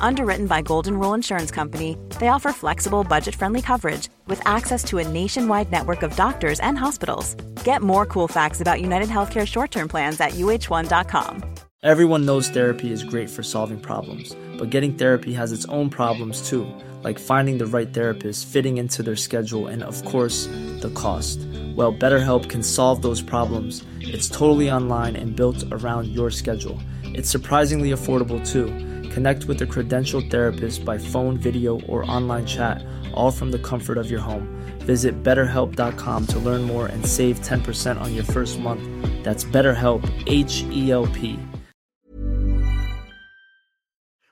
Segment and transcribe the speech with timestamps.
[0.00, 4.98] Underwritten by Golden Rule Insurance Company, they offer flexible, budget friendly coverage with access to
[4.98, 7.34] a nationwide network of doctors and hospitals.
[7.64, 11.44] Get more cool facts about United Healthcare short term plans at uh1.com.
[11.84, 16.48] Everyone knows therapy is great for solving problems, but getting therapy has its own problems
[16.48, 16.66] too,
[17.04, 20.46] like finding the right therapist, fitting into their schedule, and of course,
[20.80, 21.38] the cost.
[21.76, 23.84] Well, BetterHelp can solve those problems.
[24.00, 26.80] It's totally online and built around your schedule.
[27.04, 28.87] It's surprisingly affordable too.
[29.18, 33.98] Connect with a credentialed therapist by phone, video, or online chat, all from the comfort
[33.98, 34.46] of your home.
[34.86, 38.80] Visit betterhelp.com to learn more and save 10% on your first month.
[39.24, 41.36] That's BetterHelp, H E L P.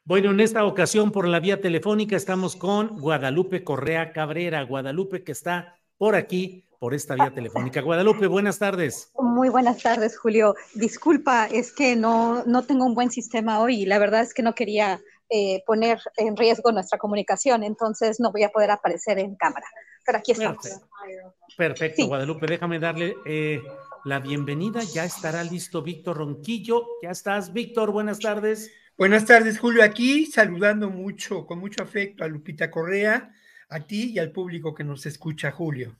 [0.05, 4.63] Bueno, en esta ocasión por la vía telefónica estamos con Guadalupe Correa Cabrera.
[4.63, 7.81] Guadalupe que está por aquí por esta vía telefónica.
[7.81, 9.11] Guadalupe, buenas tardes.
[9.19, 10.55] Muy buenas tardes, Julio.
[10.75, 14.43] Disculpa, es que no, no tengo un buen sistema hoy y la verdad es que
[14.43, 19.35] no quería eh, poner en riesgo nuestra comunicación, entonces no voy a poder aparecer en
[19.35, 19.67] cámara.
[20.05, 20.81] Pero aquí estamos.
[21.57, 23.61] Perfecto, Guadalupe, déjame darle eh,
[24.05, 24.83] la bienvenida.
[24.85, 26.85] Ya estará listo Víctor Ronquillo.
[27.03, 28.71] Ya estás, Víctor, buenas tardes.
[28.97, 29.83] Buenas tardes, Julio.
[29.83, 33.35] Aquí saludando mucho, con mucho afecto a Lupita Correa,
[33.69, 35.97] a ti y al público que nos escucha, Julio.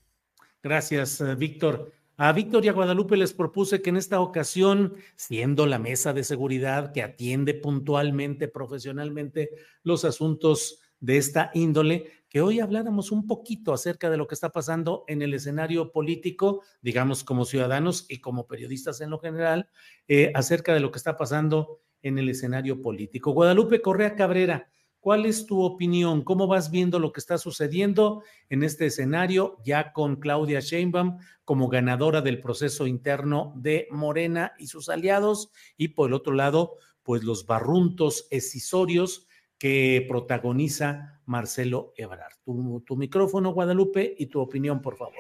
[0.67, 1.93] Gracias, eh, Víctor.
[2.17, 6.25] A Víctor y a Guadalupe les propuse que en esta ocasión, siendo la mesa de
[6.25, 9.51] seguridad que atiende puntualmente, profesionalmente
[9.85, 14.51] los asuntos de esta índole, que hoy habláramos un poquito acerca de lo que está
[14.51, 19.69] pasando en el escenario político, digamos como ciudadanos y como periodistas en lo general,
[20.09, 23.31] eh, acerca de lo que está pasando en el escenario político.
[23.31, 24.69] Guadalupe Correa Cabrera,
[25.01, 26.25] ¿Cuál es tu opinión?
[26.25, 31.69] ¿Cómo vas viendo lo que está sucediendo en este escenario ya con Claudia Sheinbaum como
[31.69, 35.53] ganadora del proceso interno de Morena y sus aliados?
[35.77, 39.27] Y por el otro lado, pues los barruntos escisorios
[39.59, 42.35] que protagoniza Marcelo Ebrard.
[42.45, 45.15] Tu, micrófono, Guadalupe, y tu opinión, por favor.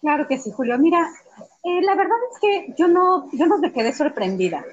[0.00, 0.78] Claro que sí, Julio.
[0.78, 1.08] Mira,
[1.62, 4.64] eh, la verdad es que yo no, yo no me quedé sorprendida,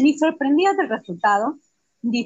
[0.00, 1.58] ni sorprendida del resultado,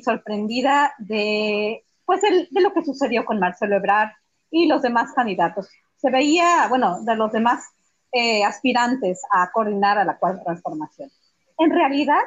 [0.02, 4.10] sorprendida de, pues, de lo que sucedió con Marcelo Ebrard
[4.50, 5.68] y los demás candidatos.
[5.96, 7.64] Se veía, bueno, de los demás
[8.12, 11.10] eh, aspirantes a coordinar a la cuarta transformación.
[11.58, 12.22] En realidad,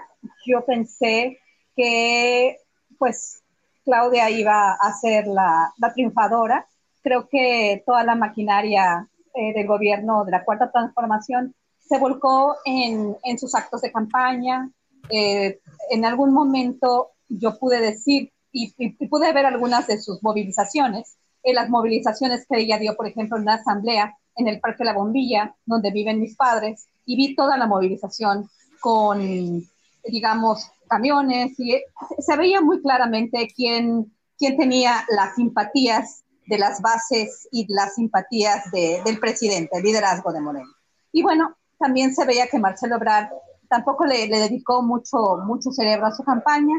[0.45, 1.39] yo pensé
[1.75, 2.57] que,
[2.97, 3.41] pues,
[3.85, 6.67] Claudia iba a ser la, la triunfadora.
[7.01, 13.15] Creo que toda la maquinaria eh, del gobierno de la cuarta transformación se volcó en,
[13.23, 14.69] en sus actos de campaña.
[15.09, 15.59] Eh,
[15.89, 18.73] en algún momento yo pude decir y,
[19.07, 23.43] pude ver algunas de sus movilizaciones, en las movilizaciones que ella dio, por ejemplo, en
[23.43, 27.67] una asamblea en el Parque La Bombilla, donde viven mis padres, y vi toda la
[27.67, 28.49] movilización
[28.81, 29.63] con,
[30.03, 31.81] digamos, camiones, y
[32.19, 38.71] se veía muy claramente quién, quién tenía las simpatías de las bases y las simpatías
[38.71, 40.69] del presidente, el liderazgo de Moreno.
[41.11, 43.29] Y bueno, también se veía que Marcelo Ebrard
[43.69, 46.75] tampoco le, le dedicó mucho, mucho cerebro a su campaña,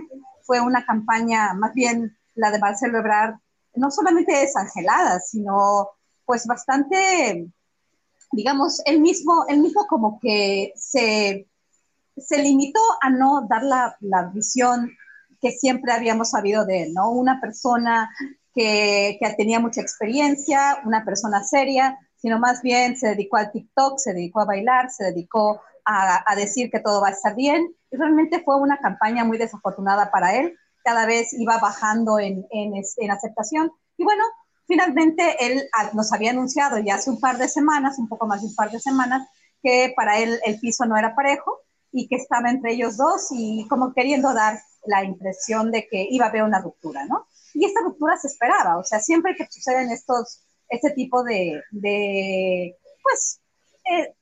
[0.51, 3.37] fue una campaña, más bien la de Marcelo Ebrard,
[3.77, 5.91] no solamente desangelada, sino
[6.25, 7.47] pues bastante,
[8.33, 11.47] digamos, él mismo, él mismo como que se,
[12.17, 14.91] se limitó a no dar la, la visión
[15.41, 17.13] que siempre habíamos sabido de él, ¿no?
[17.13, 18.11] Una persona
[18.53, 24.01] que, que, tenía mucha experiencia, una persona seria, sino más bien se dedicó al TikTok,
[24.01, 27.73] se dedicó a bailar, se dedicó a, a decir que todo va a estar bien
[27.91, 30.57] realmente fue una campaña muy desafortunada para él.
[30.85, 33.73] Cada vez iba bajando en, en, en aceptación.
[33.97, 34.25] Y bueno,
[34.67, 38.49] finalmente él nos había anunciado ya hace un par de semanas, un poco más de
[38.49, 39.29] un par de semanas,
[39.63, 41.59] que para él el piso no era parejo
[41.93, 46.27] y que estaba entre ellos dos y como queriendo dar la impresión de que iba
[46.27, 47.27] a haber una ruptura, ¿no?
[47.53, 52.77] Y esta ruptura se esperaba, o sea, siempre que suceden estos, este tipo de, de
[53.03, 53.41] pues,
[53.91, 54.15] eh,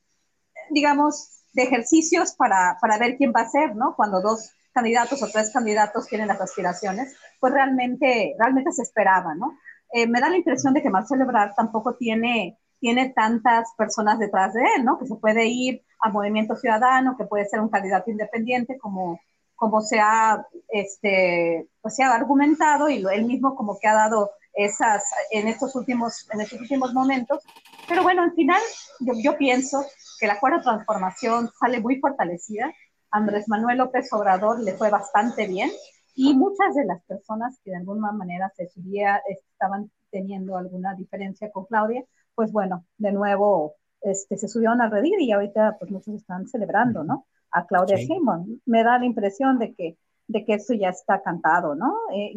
[0.70, 3.96] digamos, de ejercicios para, para ver quién va a ser, ¿no?
[3.96, 9.58] Cuando dos candidatos o tres candidatos tienen las aspiraciones, pues realmente, realmente se esperaba, ¿no?
[9.92, 14.54] Eh, me da la impresión de que Marcelo Ebrard tampoco tiene, tiene tantas personas detrás
[14.54, 15.00] de él, ¿no?
[15.00, 19.18] Que se puede ir a Movimiento Ciudadano, que puede ser un candidato independiente como,
[19.56, 23.94] como se ha, este, pues se ha argumentado y lo, él mismo como que ha
[23.94, 25.02] dado esas,
[25.32, 27.42] en estos últimos, en estos últimos momentos.
[27.88, 28.60] Pero bueno, al final
[29.00, 29.84] yo, yo pienso
[30.20, 32.72] que la cuarta transformación sale muy fortalecida.
[33.10, 35.70] Andrés Manuel López Obrador le fue bastante bien
[36.14, 41.50] y muchas de las personas que de alguna manera se subía, estaban teniendo alguna diferencia
[41.50, 42.04] con Claudia,
[42.34, 47.04] pues bueno, de nuevo este, se subieron a redir y ahorita pues muchos están celebrando,
[47.04, 47.26] ¿no?
[47.50, 48.60] A Claudia Sheinbaum.
[48.66, 49.96] Me da la impresión de que,
[50.26, 51.94] de que eso ya está cantado, ¿no?
[52.12, 52.34] Eh,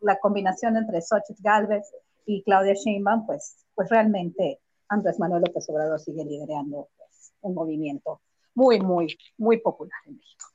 [0.00, 1.90] la combinación entre Xochitl Galvez
[2.26, 8.20] y Claudia Sheinbaum, pues, pues realmente Andrés Manuel López Obrador sigue liderando pues, un movimiento
[8.54, 10.46] muy, muy, muy popular en México.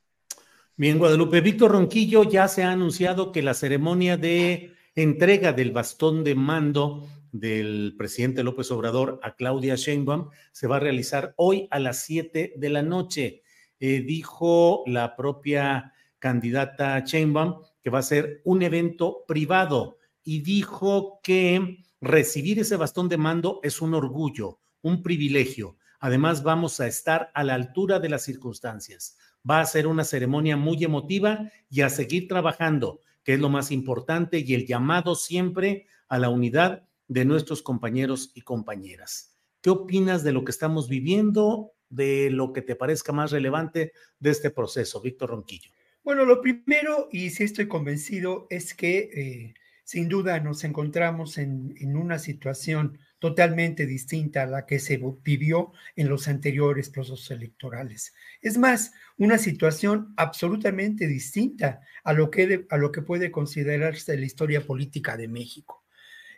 [0.76, 1.40] Bien, Guadalupe.
[1.40, 7.08] Víctor Ronquillo ya se ha anunciado que la ceremonia de entrega del bastón de mando
[7.32, 12.54] del presidente López Obrador a Claudia Sheinbaum se va a realizar hoy a las 7
[12.56, 13.42] de la noche.
[13.80, 21.20] Eh, dijo la propia candidata Sheinbaum que va a ser un evento privado y dijo
[21.22, 25.76] que recibir ese bastón de mando es un orgullo, un privilegio.
[26.00, 29.16] Además, vamos a estar a la altura de las circunstancias.
[29.48, 33.70] Va a ser una ceremonia muy emotiva y a seguir trabajando, que es lo más
[33.70, 39.36] importante, y el llamado siempre a la unidad de nuestros compañeros y compañeras.
[39.60, 44.30] ¿Qué opinas de lo que estamos viviendo, de lo que te parezca más relevante de
[44.30, 45.70] este proceso, Víctor Ronquillo?
[46.04, 49.54] Bueno, lo primero, y sí estoy convencido, es que eh,
[49.88, 55.72] sin duda nos encontramos en, en, una situación totalmente distinta a la que se vivió
[55.96, 58.12] en los anteriores procesos electorales.
[58.42, 64.26] Es más, una situación absolutamente distinta a lo que, a lo que puede considerarse la
[64.26, 65.86] historia política de México.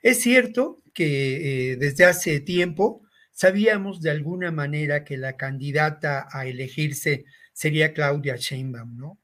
[0.00, 6.46] Es cierto que eh, desde hace tiempo sabíamos de alguna manera que la candidata a
[6.46, 9.18] elegirse sería Claudia Sheinbaum, ¿no?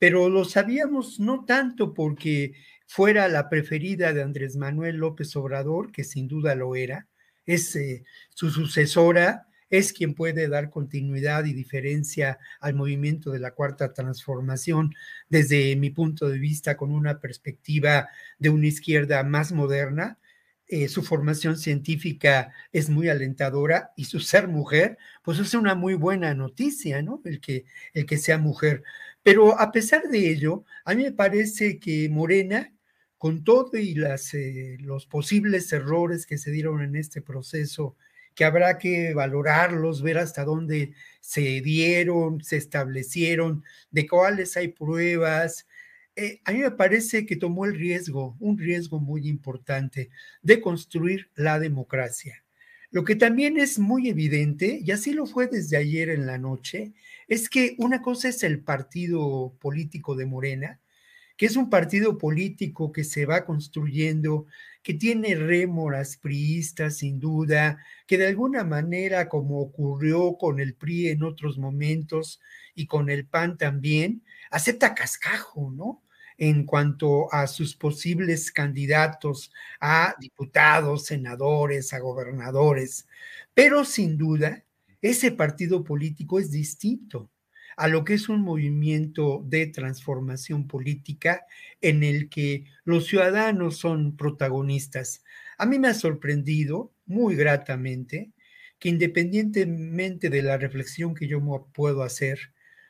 [0.00, 2.54] Pero lo sabíamos no tanto porque
[2.88, 7.06] fuera la preferida de Andrés Manuel López Obrador, que sin duda lo era,
[7.44, 13.50] es eh, su sucesora, es quien puede dar continuidad y diferencia al movimiento de la
[13.50, 14.94] cuarta transformación
[15.28, 18.08] desde mi punto de vista con una perspectiva
[18.38, 20.18] de una izquierda más moderna.
[20.66, 25.92] Eh, su formación científica es muy alentadora y su ser mujer, pues es una muy
[25.92, 27.20] buena noticia, ¿no?
[27.26, 28.82] El que, el que sea mujer.
[29.22, 32.72] Pero a pesar de ello, a mí me parece que Morena,
[33.18, 33.96] con todo y
[34.34, 37.96] eh, los posibles errores que se dieron en este proceso
[38.38, 45.66] que habrá que valorarlos, ver hasta dónde se dieron, se establecieron, de cuáles hay pruebas.
[46.14, 50.10] Eh, a mí me parece que tomó el riesgo, un riesgo muy importante,
[50.40, 52.44] de construir la democracia.
[52.92, 56.92] Lo que también es muy evidente, y así lo fue desde ayer en la noche,
[57.26, 60.80] es que una cosa es el partido político de Morena,
[61.38, 64.46] que es un partido político que se va construyendo,
[64.82, 71.10] que tiene rémoras priistas sin duda, que de alguna manera, como ocurrió con el PRI
[71.10, 72.40] en otros momentos
[72.74, 76.02] y con el PAN también, acepta cascajo, ¿no?
[76.38, 83.06] En cuanto a sus posibles candidatos a diputados, senadores, a gobernadores.
[83.54, 84.64] Pero sin duda,
[85.02, 87.30] ese partido político es distinto
[87.78, 91.46] a lo que es un movimiento de transformación política
[91.80, 95.22] en el que los ciudadanos son protagonistas.
[95.58, 98.32] A mí me ha sorprendido muy gratamente
[98.80, 101.40] que independientemente de la reflexión que yo
[101.72, 102.40] puedo hacer,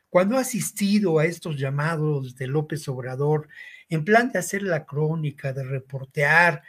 [0.09, 3.49] cuando he asistido a estos llamados de López Obrador
[3.91, 6.63] en plan de hacer la crónica, de reportear,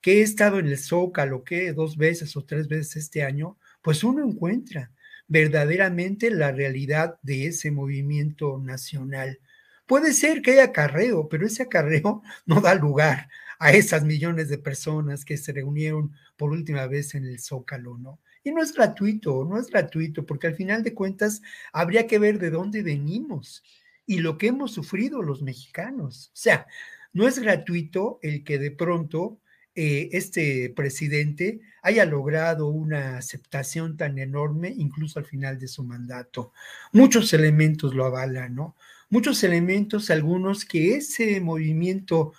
[0.00, 4.02] que he estado en el Zócalo, que dos veces o tres veces este año, pues
[4.02, 4.92] uno encuentra
[5.28, 9.40] verdaderamente la realidad de ese movimiento nacional.
[9.86, 13.28] Puede ser que haya acarreo, pero ese acarreo no da lugar
[13.58, 18.20] a esas millones de personas que se reunieron por última vez en el Zócalo, ¿no?
[18.44, 21.42] Y no es gratuito, no es gratuito, porque al final de cuentas
[21.72, 23.64] habría que ver de dónde venimos
[24.06, 26.28] y lo que hemos sufrido los mexicanos.
[26.28, 26.66] O sea,
[27.12, 29.40] no es gratuito el que de pronto
[29.78, 36.52] eh, este presidente haya logrado una aceptación tan enorme, incluso al final de su mandato.
[36.92, 38.74] Muchos elementos lo avalan, ¿no?
[39.10, 42.32] Muchos elementos, algunos que ese movimiento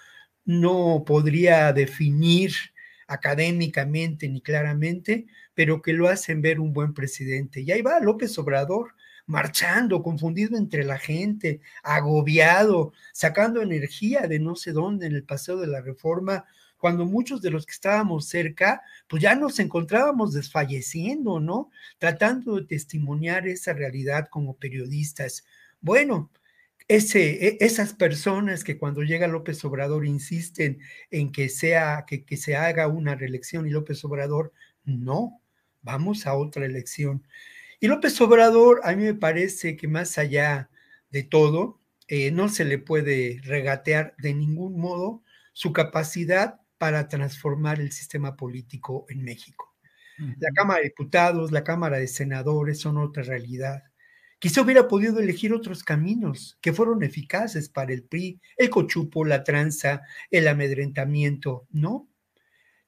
[0.45, 2.53] no podría definir
[3.07, 7.61] académicamente ni claramente, pero que lo hacen ver un buen presidente.
[7.61, 8.95] Y ahí va López Obrador
[9.27, 15.57] marchando, confundido entre la gente, agobiado, sacando energía de no sé dónde en el paseo
[15.57, 16.45] de la reforma,
[16.77, 21.71] cuando muchos de los que estábamos cerca, pues ya nos encontrábamos desfalleciendo, ¿no?
[21.97, 25.43] Tratando de testimoniar esa realidad como periodistas.
[25.81, 26.31] Bueno,
[26.87, 30.79] ese, e, esas personas que cuando llega López Obrador insisten
[31.11, 34.53] en que, sea, que, que se haga una reelección y López Obrador,
[34.85, 35.41] no,
[35.81, 37.23] vamos a otra elección.
[37.79, 40.69] Y López Obrador, a mí me parece que más allá
[41.11, 47.79] de todo, eh, no se le puede regatear de ningún modo su capacidad para transformar
[47.79, 49.75] el sistema político en México.
[50.39, 53.83] La Cámara de Diputados, la Cámara de Senadores son otra realidad.
[54.39, 59.43] Quizá hubiera podido elegir otros caminos que fueron eficaces para el PRI, el cochupo, la
[59.43, 62.09] tranza, el amedrentamiento, ¿no?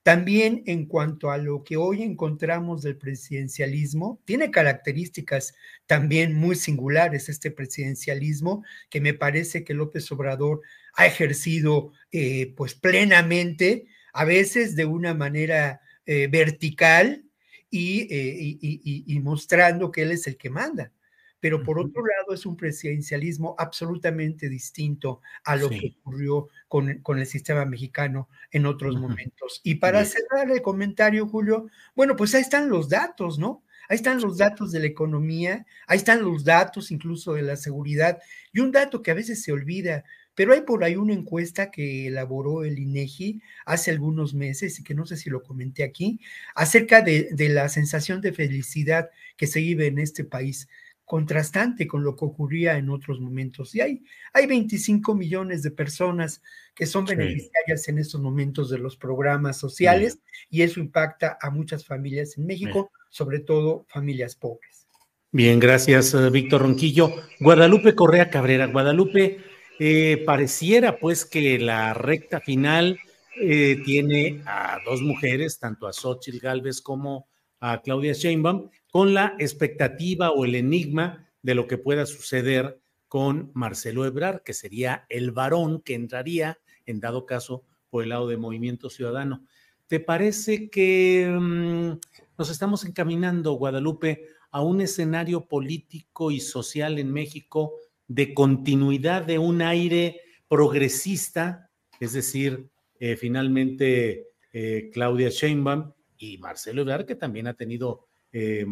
[0.03, 5.53] También en cuanto a lo que hoy encontramos del presidencialismo, tiene características
[5.87, 10.61] también muy singulares este presidencialismo, que me parece que López Obrador
[10.93, 17.25] ha ejercido eh, pues plenamente, a veces de una manera eh, vertical
[17.71, 20.91] eh, y mostrando que él es el que manda
[21.39, 27.25] pero por otro lado es un presidencialismo absolutamente distinto a lo que ocurrió con, el
[27.25, 29.61] sistema mexicano en otros momentos.
[29.63, 33.63] Y para cerrar el comentario, Julio, bueno, pues ahí están los datos, ¿no?
[33.87, 38.19] Ahí están los datos de la economía, ahí están los datos incluso de la seguridad.
[38.53, 40.03] Y un dato que a veces se olvida,
[40.35, 44.93] pero hay por ahí una encuesta que elaboró el INEGI hace algunos meses y que
[44.93, 46.19] no sé si lo comenté aquí,
[46.53, 50.67] acerca de, de la sensación de felicidad que se vive en este país
[51.09, 53.73] contrastante con lo que ocurría en otros momentos.
[53.73, 56.39] Y hay, hay 25 millones de personas
[56.75, 60.19] que son beneficiarias en estos momentos de los programas sociales
[60.51, 64.85] y eso impacta a muchas familias en México, sobre todo familias pobres.
[65.31, 67.11] Bien, gracias, eh, Víctor Ronquillo.
[67.39, 68.67] Guadalupe Correa Cabrera.
[68.67, 69.39] Guadalupe,
[69.79, 72.99] eh, pareciera pues que la recta final
[73.41, 77.27] eh, tiene a dos mujeres, tanto a Xochitl Galvez como
[77.61, 83.51] a Claudia Sheinbaum, con la expectativa o el enigma de lo que pueda suceder con
[83.53, 88.37] Marcelo Ebrard, que sería el varón que entraría, en dado caso, por el lado de
[88.37, 89.45] Movimiento Ciudadano.
[89.87, 91.99] ¿Te parece que mm,
[92.37, 97.75] nos estamos encaminando, Guadalupe, a un escenario político y social en México
[98.07, 101.69] de continuidad de un aire progresista,
[101.99, 102.69] es decir,
[102.99, 108.65] eh, finalmente eh, Claudia Sheinbaum y Marcelo Ebrard, que también ha tenido eh,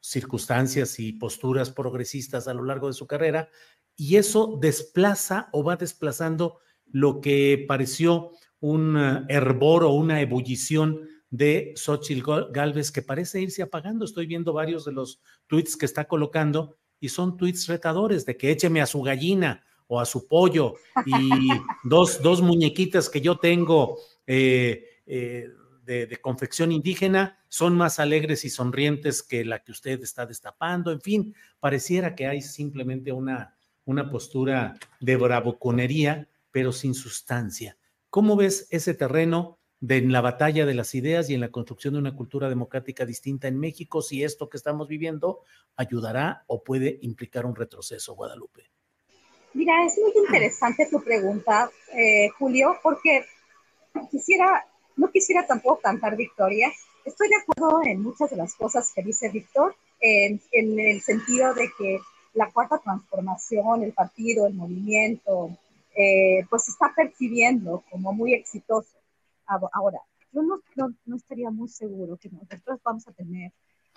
[0.00, 3.48] circunstancias y posturas progresistas a lo largo de su carrera,
[3.96, 11.08] y eso desplaza o va desplazando lo que pareció un eh, hervor o una ebullición
[11.30, 14.04] de Xochitl Galvez que parece irse apagando.
[14.04, 18.50] Estoy viendo varios de los tweets que está colocando y son tweets retadores de que
[18.50, 20.74] écheme a su gallina o a su pollo
[21.06, 21.48] y
[21.84, 24.84] dos, dos muñequitas que yo tengo eh,
[25.84, 30.90] de, confección indígena son más alegres y sonrientes que la que usted está destapando.
[30.90, 33.54] En fin, pareciera que hay simplemente una,
[33.84, 37.76] una postura de bravuconería, pero sin sustancia.
[38.08, 41.92] ¿Cómo ves ese terreno de en la batalla de las ideas y en la construcción
[41.92, 45.40] de una cultura democrática distinta en México, si esto que estamos viviendo
[45.76, 48.70] ayudará o puede implicar un retroceso, Guadalupe?
[49.52, 53.26] Mira, es muy interesante tu pregunta, eh, Julio, porque
[54.10, 54.64] quisiera
[54.96, 56.70] no quisiera tampoco cantar victoria.
[57.04, 61.68] Estoy de acuerdo en muchas de las cosas que dice Víctor, en, el sentido de
[61.76, 61.98] que
[62.34, 65.50] la cuarta transformación, el partido, el movimiento,
[65.96, 68.96] eh, pues se está percibiendo como muy exitoso.
[69.46, 70.00] Ahora,
[70.32, 73.52] yo no, no, estaría muy seguro que nosotros vamos a tener,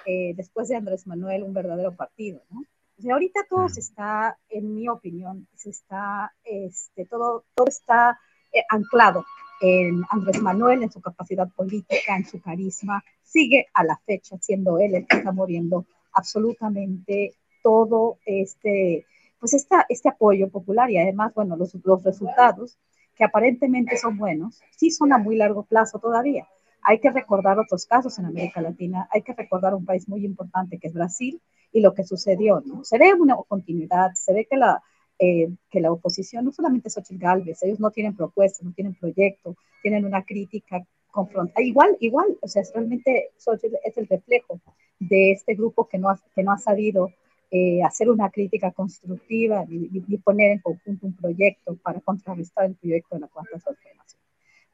[0.05, 2.63] eh, después de Andrés Manuel, un verdadero partido, ¿no?
[3.03, 8.19] O ahorita todo se está, en mi opinión, se está, este, todo, todo está
[8.53, 9.25] eh, anclado
[9.61, 14.79] en Andrés Manuel, en su capacidad política, en su carisma, sigue a la fecha siendo
[14.79, 17.33] él el que está moviendo absolutamente
[17.63, 19.05] todo este,
[19.39, 22.77] pues esta, este apoyo popular y además, bueno, los, los resultados
[23.15, 26.47] que aparentemente son buenos, sí son a muy largo plazo todavía.
[26.81, 30.77] Hay que recordar otros casos en América Latina, hay que recordar un país muy importante
[30.77, 32.83] que es Brasil y lo que sucedió, ¿no?
[32.83, 34.83] Se ve una continuidad, se ve que la,
[35.19, 39.55] eh, que la oposición, no solamente Xochitl Galvez, ellos no tienen propuestas, no tienen proyecto,
[39.81, 41.65] tienen una crítica confrontada.
[41.65, 44.59] Igual, igual, o sea, realmente Xochitl es el reflejo
[44.99, 47.09] de este grupo que no ha, que no ha sabido
[47.51, 53.15] eh, hacer una crítica constructiva ni, poner en conjunto un proyecto para contrarrestar el proyecto
[53.15, 54.21] de la cuarta transformación.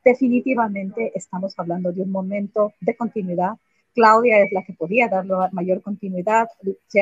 [0.04, 3.52] Definitivamente estamos hablando de un momento de continuidad.
[3.94, 6.48] Claudia es la que podía darle mayor continuidad,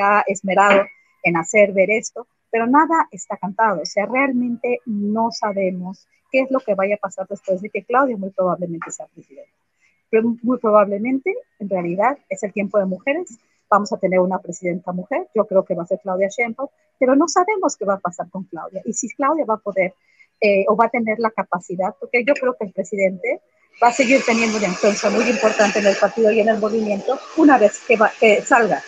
[0.01, 0.81] ha esmerado
[1.23, 6.51] en hacer ver esto, pero nada está cantado, o sea, realmente no sabemos qué es
[6.51, 9.51] lo que vaya a pasar después de que Claudia muy probablemente sea presidenta.
[10.09, 13.37] Pero muy probablemente, en realidad, es el tiempo de mujeres,
[13.69, 17.15] vamos a tener una presidenta mujer, yo creo que va a ser Claudia Sheinbaum, pero
[17.15, 19.93] no sabemos qué va a pasar con Claudia y si Claudia va a poder
[20.41, 23.41] eh, o va a tener la capacidad, porque yo creo que el presidente
[23.81, 27.19] va a seguir teniendo una influencia muy importante en el partido y en el movimiento
[27.37, 28.81] una vez que, va, que salga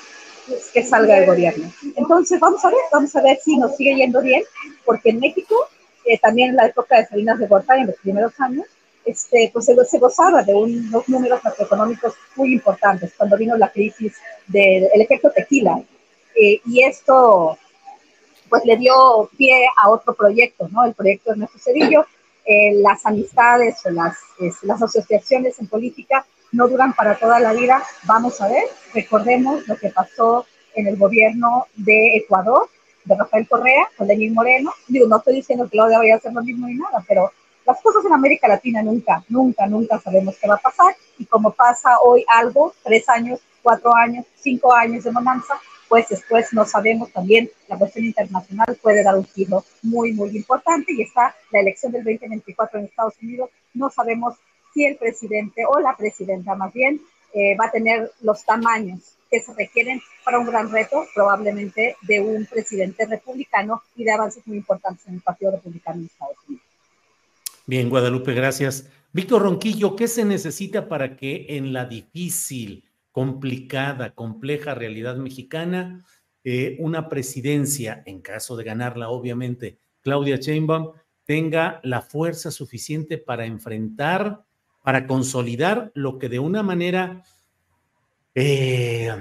[0.74, 1.72] que salga el gobierno.
[1.96, 4.44] Entonces, vamos a ver, vamos a ver si nos sigue yendo bien,
[4.86, 5.56] porque en México,
[6.06, 8.66] eh, también en la época de Salinas de Gortari, en los primeros años,
[9.06, 14.14] este, pues se, se gozaba de unos números macroeconómicos muy importantes cuando vino la crisis
[14.48, 15.82] del efecto tequila.
[16.36, 17.58] Eh, y esto
[18.50, 20.84] pues le dio pie a otro proyecto, ¿no?
[20.86, 22.06] El proyecto Ernesto Cedillo.
[22.44, 24.18] Eh, las amistades o las,
[24.64, 27.82] las asociaciones en política no duran para toda la vida.
[28.04, 32.70] Vamos a ver, recordemos lo que pasó en el gobierno de Ecuador,
[33.06, 34.74] de Rafael Correa, con Lenín Moreno.
[34.88, 37.32] Digo, no estoy diciendo que Claudia vaya a hacer lo mismo ni nada, pero
[37.66, 40.96] las cosas en América Latina nunca, nunca, nunca sabemos qué va a pasar.
[41.18, 46.54] Y como pasa hoy algo, tres años, cuatro años, cinco años de bonanza, pues después
[46.54, 51.36] no sabemos también, la cuestión internacional puede dar un giro muy, muy importante y está
[51.52, 53.50] la elección del 2024 en Estados Unidos.
[53.74, 54.36] No sabemos
[54.74, 57.02] si el presidente o la presidenta más bien
[57.34, 62.20] eh, va a tener los tamaños que se requieren para un gran reto, probablemente de
[62.20, 66.66] un presidente republicano y de avances muy importantes en el Partido Republicano en Estados Unidos.
[67.66, 68.90] Bien, Guadalupe, gracias.
[69.14, 76.04] Víctor Ronquillo, ¿qué se necesita para que en la difícil, complicada, compleja realidad mexicana,
[76.44, 80.92] eh, una presidencia, en caso de ganarla, obviamente, Claudia Sheinbaum,
[81.24, 84.44] tenga la fuerza suficiente para enfrentar,
[84.84, 87.24] para consolidar lo que de una manera,
[88.36, 89.14] eh,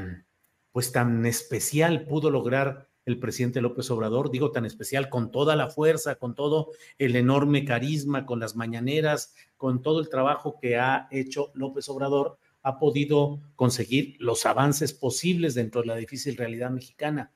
[0.73, 5.69] pues tan especial pudo lograr el presidente López Obrador, digo tan especial, con toda la
[5.69, 11.09] fuerza, con todo el enorme carisma, con las mañaneras, con todo el trabajo que ha
[11.11, 17.33] hecho López Obrador, ha podido conseguir los avances posibles dentro de la difícil realidad mexicana.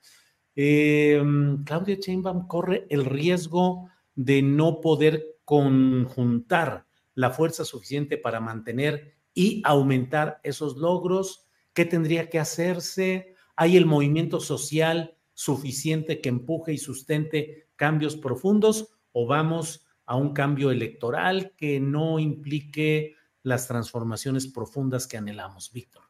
[0.55, 6.84] Em, Claudia Sheinbaum corre el riesgo de no poder conjuntar
[7.15, 11.47] la fuerza suficiente para mantener y aumentar esos logros.
[11.73, 13.35] ¿Qué tendría que hacerse?
[13.57, 20.33] ¿Hay el movimiento social suficiente que empuje y sustente cambios profundos o vamos a un
[20.33, 26.05] cambio electoral que no implique las transformaciones profundas que anhelamos, Víctor?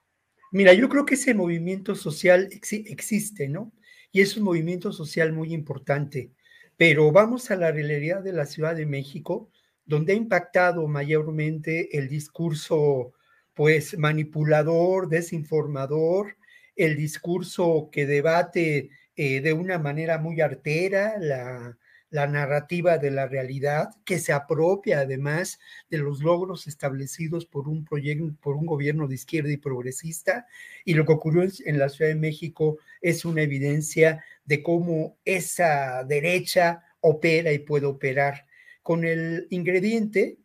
[0.52, 3.72] Mira, yo creo que ese movimiento social existe, ¿no?
[4.12, 6.32] Y es un movimiento social muy importante,
[6.76, 9.50] pero vamos a la realidad de la Ciudad de México,
[9.86, 13.12] donde ha impactado mayormente el discurso,
[13.54, 16.36] pues, manipulador, desinformador,
[16.76, 21.76] el discurso que debate eh, de una manera muy artera la,
[22.14, 25.58] la narrativa de la realidad, que se apropia además
[25.90, 30.46] de los logros establecidos por un proyecto, por un gobierno de izquierda y progresista.
[30.84, 36.04] Y lo que ocurrió en la Ciudad de México es una evidencia de cómo esa
[36.04, 38.46] derecha opera y puede operar
[38.84, 40.36] con el ingrediente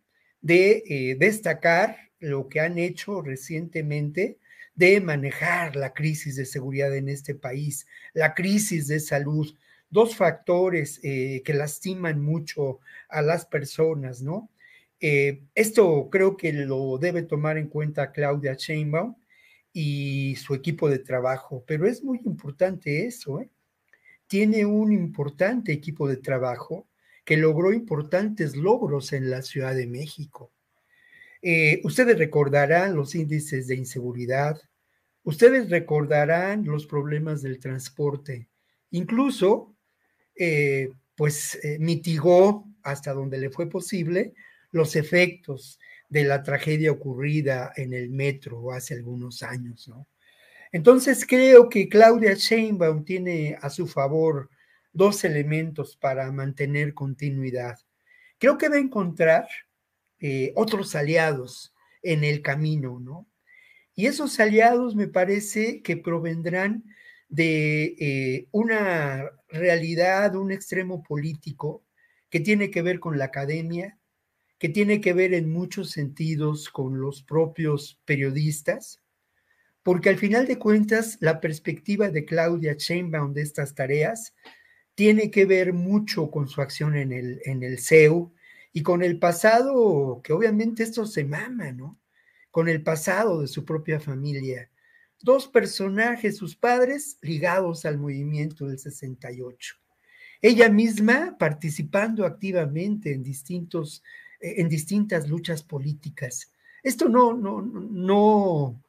[0.41, 4.39] de eh, destacar lo que han hecho recientemente
[4.75, 9.53] de manejar la crisis de seguridad en este país, la crisis de salud,
[9.89, 14.49] dos factores eh, que lastiman mucho a las personas, ¿no?
[15.01, 19.15] Eh, esto creo que lo debe tomar en cuenta Claudia Sheinbaum
[19.73, 23.49] y su equipo de trabajo, pero es muy importante eso, ¿eh?
[24.27, 26.88] Tiene un importante equipo de trabajo
[27.29, 30.51] que logró importantes logros en la Ciudad de México.
[31.83, 34.59] ustedes recordarán los índices de inseguridad,
[35.29, 38.49] Ustedes recordarán los problemas del transporte.
[38.89, 39.75] Incluso,
[40.35, 44.33] eh, pues, eh, mitigó hasta donde le fue posible
[44.71, 50.07] los efectos de la tragedia ocurrida en el metro hace algunos años, ¿no?
[50.71, 54.49] Entonces creo que Claudia Sheinbaum tiene a su favor
[54.93, 57.79] dos elementos para mantener continuidad.
[58.37, 59.47] Creo que va a encontrar
[60.19, 63.27] eh, otros aliados en el camino, ¿no?
[63.95, 66.85] Y esos aliados me parece que provendrán
[67.27, 71.83] de eh, una realidad, un extremo político
[72.29, 73.97] que tiene que ver con la academia,
[74.57, 79.01] que tiene que ver en muchos sentidos con los propios periodistas,
[79.83, 84.33] porque al final de cuentas la perspectiva de Claudia Sheinbaum de estas tareas
[84.99, 88.33] tiene que ver mucho con su acción en el, en el CEU
[88.73, 91.97] y con el pasado, que obviamente esto se mama, ¿no?
[92.51, 94.69] con el pasado de su propia familia.
[95.21, 99.75] Dos personajes, sus padres, ligados al movimiento del 68.
[100.41, 104.03] Ella misma participando activamente en, distintos,
[104.41, 106.51] eh, en distintas luchas políticas.
[106.83, 108.83] Esto no, no, no,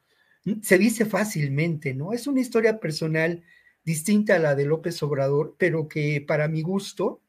[0.61, 2.11] se dice fácilmente, ¿no?
[2.11, 3.41] Es una historia personal
[3.83, 7.21] distinta a la de López Obrador, pero que para mi gusto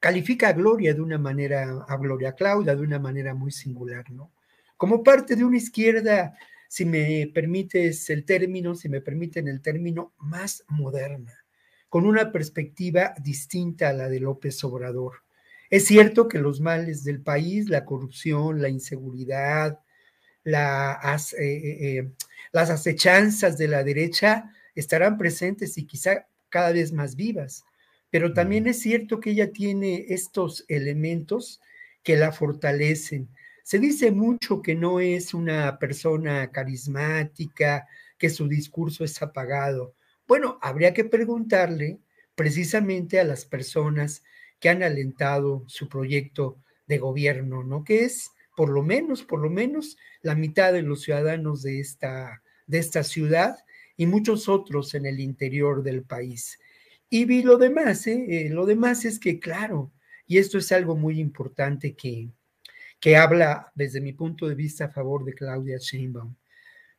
[0.00, 4.30] califica a Gloria de una manera, a Gloria Claudia de una manera muy singular, ¿no?
[4.76, 6.36] Como parte de una izquierda,
[6.68, 11.32] si me permites el término, si me permiten el término, más moderna,
[11.88, 15.22] con una perspectiva distinta a la de López Obrador.
[15.70, 19.80] Es cierto que los males del país, la corrupción, la inseguridad,
[20.44, 22.10] eh, eh, eh,
[22.52, 27.64] las acechanzas de la derecha estarán presentes y quizá cada vez más vivas.
[28.10, 31.60] Pero también es cierto que ella tiene estos elementos
[32.02, 33.28] que la fortalecen.
[33.64, 39.94] Se dice mucho que no es una persona carismática, que su discurso es apagado.
[40.28, 41.98] Bueno, habría que preguntarle
[42.34, 44.22] precisamente a las personas
[44.60, 47.84] que han alentado su proyecto de gobierno, ¿no?
[47.84, 52.42] Que es por lo menos, por lo menos la mitad de los ciudadanos de esta,
[52.66, 53.56] de esta ciudad
[53.96, 56.58] y muchos otros en el interior del país.
[57.08, 58.24] Y vi lo demás, ¿eh?
[58.28, 58.48] ¿eh?
[58.50, 59.92] lo demás es que, claro,
[60.26, 62.30] y esto es algo muy importante que,
[62.98, 66.34] que habla desde mi punto de vista a favor de Claudia Sheinbaum.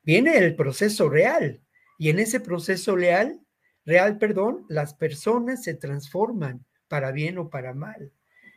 [0.03, 1.61] Viene el proceso real
[1.97, 3.41] y en ese proceso real,
[3.85, 8.11] real, perdón, las personas se transforman para bien o para mal.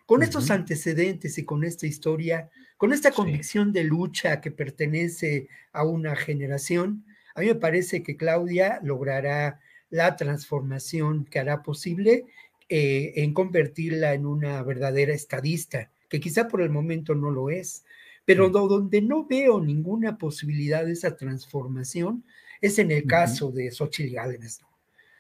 [0.07, 5.85] Con estos antecedentes y con esta historia, con esta convicción de lucha que pertenece a
[5.85, 7.05] una generación,
[7.39, 12.25] a mí me parece que Claudia logrará la transformación que hará posible
[12.69, 17.85] eh, en convertirla en una verdadera estadista, que quizá por el momento no lo es,
[18.25, 22.25] pero donde no veo ninguna posibilidad de esa transformación
[22.61, 24.61] es en el caso de Xochitl Gálvez.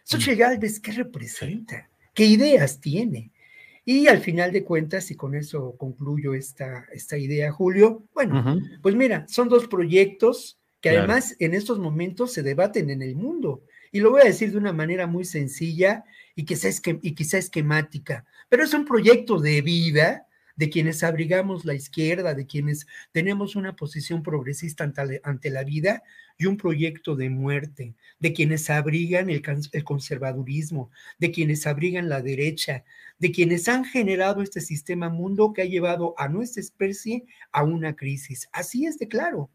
[0.03, 1.89] Xochitl Gálvez, ¿qué representa?
[2.13, 3.31] ¿Qué ideas tiene?
[3.85, 8.97] Y al final de cuentas, y con eso concluyo esta, esta idea, Julio, bueno, pues
[8.97, 13.63] mira, son dos proyectos que además en estos momentos se debaten en el mundo.
[13.91, 16.69] Y lo voy a decir de una manera muy sencilla y quizá,
[17.03, 20.27] y quizá esquemática, pero es un proyecto de vida
[20.59, 26.03] de quienes abrigamos la izquierda, de quienes tenemos una posición progresista ante, ante la vida
[26.37, 29.41] y un proyecto de muerte, de quienes abrigan el,
[29.73, 32.85] el, conservadurismo, de quienes abrigan la derecha,
[33.21, 37.95] de quienes han generado este sistema mundo que ha llevado a nuestra especie a una
[37.95, 38.49] crisis.
[38.53, 39.51] Así es de claro.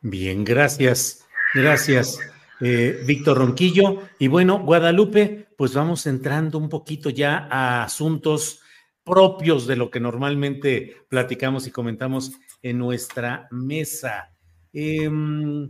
[0.00, 1.24] Bien, gracias.
[1.54, 2.18] Gracias,
[2.60, 4.02] eh, Víctor Ronquillo.
[4.18, 8.60] Y bueno, Guadalupe, pues vamos entrando un poquito ya a asuntos
[9.02, 12.32] propios de lo que normalmente platicamos y comentamos
[12.62, 14.36] en nuestra mesa.
[14.72, 15.68] Em,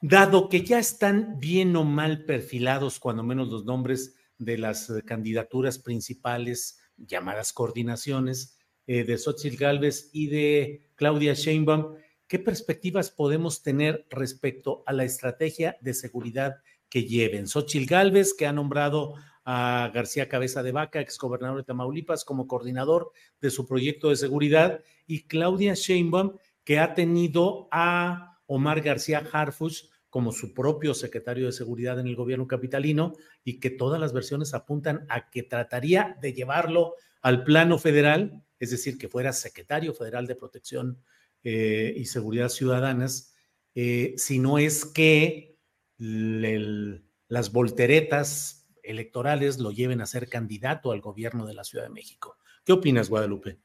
[0.00, 5.80] dado que ya están bien o mal perfilados, cuando menos los nombres de las candidaturas
[5.80, 11.96] principales, llamadas coordinaciones, eh, de Xochitl Galvez y de Claudia Sheinbaum,
[12.28, 17.48] ¿qué perspectivas podemos tener respecto a la estrategia de seguridad que lleven?
[17.48, 19.14] Xochitl Galvez, que ha nombrado
[19.44, 24.84] a García Cabeza de Vaca, exgobernador de Tamaulipas, como coordinador de su proyecto de seguridad,
[25.06, 31.52] y Claudia Sheinbaum, que ha tenido a Omar García Harfuch como su propio secretario de
[31.52, 33.14] seguridad en el gobierno capitalino
[33.44, 38.70] y que todas las versiones apuntan a que trataría de llevarlo al plano federal, es
[38.70, 41.02] decir, que fuera secretario federal de protección
[41.44, 43.34] eh, y Seguridad Ciudadanas,
[43.74, 45.56] eh, si no es que
[45.98, 52.36] las volteretas electorales lo lleven a ser candidato al gobierno de la Ciudad de México.
[52.64, 53.58] ¿Qué opinas, Guadalupe?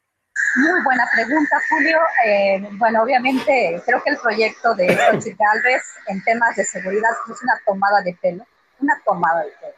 [0.55, 1.99] Muy buena pregunta, Julio.
[2.25, 7.41] Eh, bueno, obviamente creo que el proyecto de Xochitl Galvez en temas de seguridad es
[7.41, 8.45] una tomada de pelo,
[8.79, 9.73] una tomada de pelo.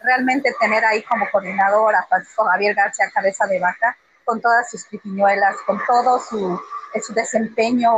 [0.00, 3.96] Realmente tener ahí como coordinador a Francisco Javier García Cabeza de Vaca,
[4.26, 6.60] con todas sus triquiñuelas, con todo su
[7.02, 7.92] su desempeño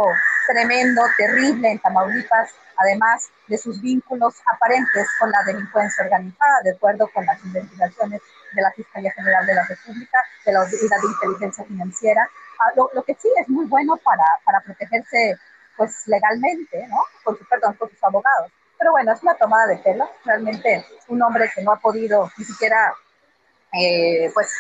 [0.47, 7.09] tremendo, terrible en Tamaulipas, además de sus vínculos aparentes con la delincuencia organizada, de acuerdo
[7.09, 11.65] con las investigaciones de la Fiscalía General de la República, de la Unidad de Inteligencia
[11.65, 12.29] Financiera,
[12.61, 15.37] ah, lo, que sí es muy bueno para, para protegerse
[15.77, 16.99] pues legalmente, ¿no?
[17.23, 18.51] Con su, perdón, con sus abogados.
[18.79, 22.45] Pero bueno, es una tomada de pelo, realmente un hombre que no ha podido ni
[22.45, 22.95] siquiera,
[23.73, 24.53] eh, pues,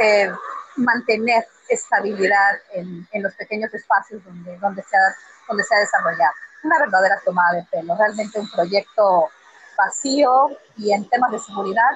[0.00, 0.30] eh,
[0.76, 5.14] mantener estabilidad en, en, los pequeños espacios donde, donde, se ha,
[5.48, 6.32] donde se ha desarrollado.
[6.64, 9.30] Una verdadera tomada de pelo, realmente un proyecto
[9.76, 11.90] vacío y en temas de seguridad,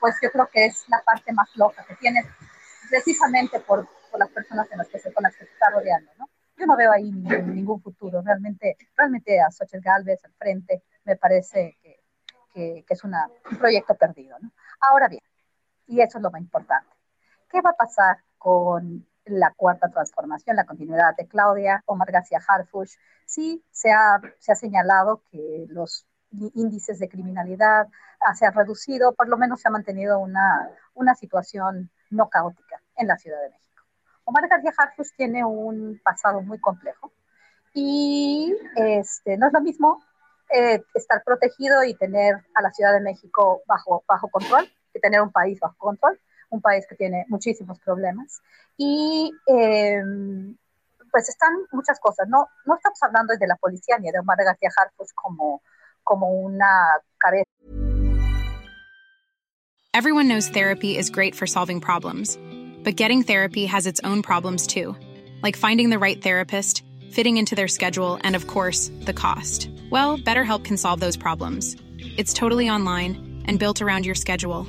[0.00, 2.24] pues yo creo que es la parte más loca que tiene
[2.88, 6.10] precisamente por, por las personas en las que se, con las que se está rodeando,
[6.18, 6.28] ¿no?
[6.56, 11.14] Yo no veo ahí ningún, ningún futuro, realmente, realmente a Xochitl Galvez al frente me
[11.16, 12.00] parece que,
[12.52, 14.50] que, que es una, un proyecto perdido, ¿no?
[14.80, 15.22] Ahora bien,
[15.86, 16.90] y eso es lo más importante,
[17.50, 22.94] ¿qué va a pasar con la cuarta transformación, la continuidad de Claudia, Omar García Harfush,
[23.26, 26.06] sí se ha, se ha señalado que los
[26.54, 27.88] índices de criminalidad
[28.34, 33.06] se han reducido, por lo menos se ha mantenido una, una situación no caótica en
[33.06, 33.84] la Ciudad de México.
[34.24, 37.12] Omar García Harfush tiene un pasado muy complejo
[37.72, 40.02] y este, no es lo mismo
[40.50, 45.20] eh, estar protegido y tener a la Ciudad de México bajo, bajo control que tener
[45.20, 46.18] un país bajo control,
[46.50, 48.40] un país que tiene muchísimos problemas.
[48.76, 50.02] Y eh,
[51.10, 52.28] pues están muchas cosas.
[52.28, 55.62] No, estamos hablando de la policía ni de Omar García Harfuch como,
[56.02, 57.44] como una cabeza.
[59.94, 62.38] Everyone knows therapy is great for solving problems,
[62.84, 64.94] but getting therapy has its own problems too,
[65.42, 69.68] like finding the right therapist, fitting into their schedule, and of course, the cost.
[69.90, 71.74] Well, BetterHelp can solve those problems.
[72.16, 74.68] It's totally online and built around your schedule.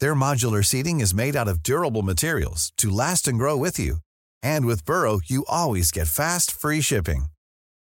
[0.00, 3.98] Their modular seating is made out of durable materials to last and grow with you.
[4.42, 7.26] And with Burrow, you always get fast, free shipping.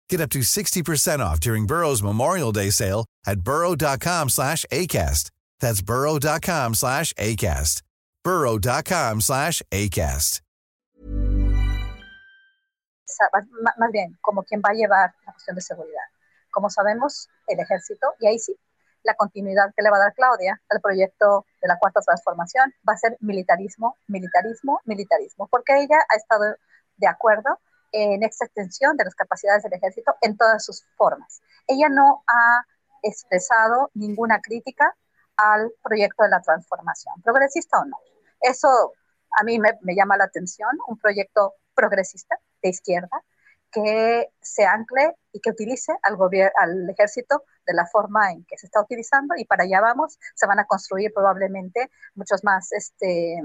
[0.10, 5.30] Get up to 60% off during Burrow's Memorial Day sale at burrow.com slash ACAST.
[5.60, 7.82] That's burrow.com slash ACAST.
[8.24, 10.41] burrow.com slash ACAST.
[13.78, 16.08] Más bien, como quien va a llevar la cuestión de seguridad.
[16.52, 18.56] Como sabemos, el ejército, y ahí sí,
[19.04, 22.94] la continuidad que le va a dar Claudia al proyecto de la cuarta transformación va
[22.94, 26.56] a ser militarismo, militarismo, militarismo, porque ella ha estado
[26.98, 27.60] de acuerdo
[27.92, 31.42] en esta extensión de las capacidades del ejército en todas sus formas.
[31.68, 32.64] Ella no ha
[33.02, 34.96] expresado ninguna crítica
[35.38, 37.98] al proyecto de la transformación, progresista o no.
[38.42, 38.94] Eso
[39.40, 43.24] a mí me, llama la atención, un proyecto progresista de izquierda
[43.72, 46.18] que se ancle y que utilice al,
[46.56, 50.48] al ejército de la forma en que se está utilizando y para allá vamos, se
[50.48, 53.42] van a construir probablemente muchos más este,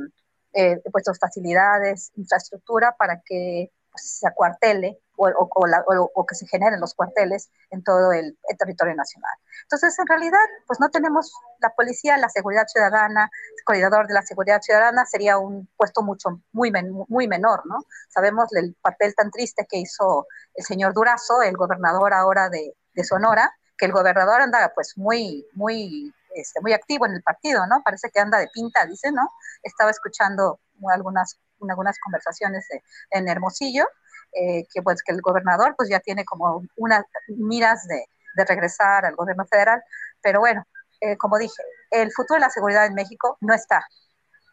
[0.52, 6.94] eh, puestos facilidades, infraestructura para que pues, se acuartele o, o, que se generen los
[6.94, 9.32] cuarteles en todo el, territorio nacional.
[9.62, 14.22] Entonces, en realidad, pues no tenemos la policía, la seguridad ciudadana, el coordinador de la
[14.22, 16.72] seguridad ciudadana sería un puesto mucho, muy,
[17.08, 17.78] muy menor, ¿no?
[18.08, 23.04] Sabemos el papel tan triste que hizo el señor Durazo, el gobernador ahora de, de
[23.04, 27.82] Sonora, que el gobernador anda pues muy, muy, este, muy activo en el partido, ¿no?
[27.84, 29.28] Parece que anda de pinta, dice, ¿no?
[29.62, 30.60] Estaba escuchando
[30.92, 32.66] algunas, algunas conversaciones
[33.10, 33.86] en Hermosillo,
[34.32, 39.06] eh, que pues que el gobernador pues ya tiene como unas miras de, de regresar
[39.06, 39.82] al gobierno federal,
[40.20, 40.66] pero bueno,
[41.00, 43.86] eh, como dije, el futuro de la seguridad en México no está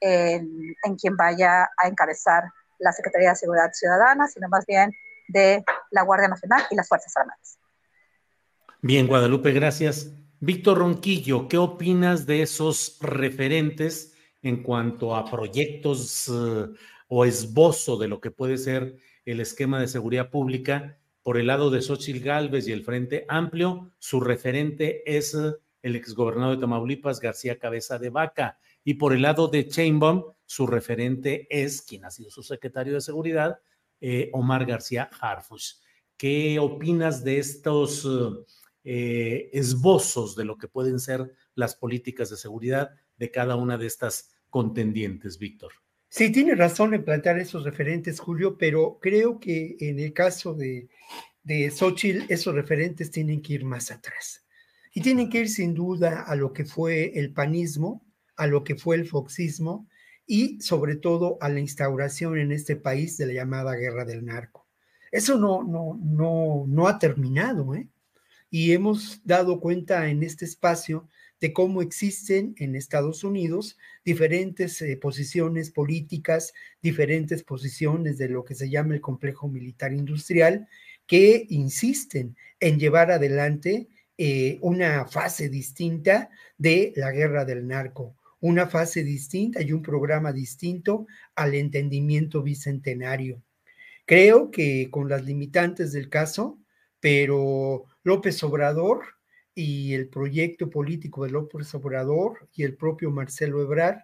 [0.02, 2.44] en, en quien vaya a encabezar
[2.80, 4.92] la Secretaría de Seguridad Ciudadana, sino más bien
[5.28, 7.58] de la Guardia Nacional y las Fuerzas Armadas.
[8.82, 10.08] Bien, Guadalupe, gracias.
[10.44, 16.66] Víctor Ronquillo, ¿qué opinas de esos referentes en cuanto a proyectos eh,
[17.08, 20.98] o esbozo de lo que puede ser el esquema de seguridad pública?
[21.22, 25.96] Por el lado de Xochitl Gálvez y el Frente Amplio, su referente es eh, el
[25.96, 28.58] exgobernador de Tamaulipas, García Cabeza de Vaca.
[28.84, 33.02] Y por el lado de Chainbaum, su referente es, quien ha sido su secretario de
[33.02, 33.60] Seguridad,
[34.00, 35.74] eh, Omar García Harfush.
[36.18, 38.08] ¿Qué opinas de estos
[38.84, 44.30] esbozos de lo que pueden ser las políticas de seguridad de cada una de estas
[44.50, 45.72] contendientes, Víctor.
[46.10, 50.90] Sí, tiene razón en plantear esos referentes, Julio, pero creo que en el caso de,
[51.44, 54.46] de Xochitl, esos referentes tienen que ir más atrás.
[54.94, 58.76] Y tienen que ir sin duda a lo que fue el panismo, a lo que
[58.76, 59.88] fue el foxismo
[60.26, 64.68] y sobre todo a la instauración en este país de la llamada guerra del narco.
[65.12, 67.88] Eso no, no, no, no ha terminado, ¿eh?
[68.52, 71.08] Y hemos dado cuenta en este espacio
[71.40, 78.54] de cómo existen en Estados Unidos diferentes eh, posiciones políticas, diferentes posiciones de lo que
[78.54, 80.68] se llama el complejo militar industrial,
[81.08, 83.88] que insisten en llevar adelante
[84.18, 90.32] eh, una fase distinta de la guerra del narco, una fase distinta y un programa
[90.34, 93.42] distinto al entendimiento bicentenario.
[94.06, 96.61] Creo que con las limitantes del caso,
[97.02, 99.04] pero López Obrador
[99.54, 104.00] y el proyecto político de López Obrador y el propio Marcelo Ebrard,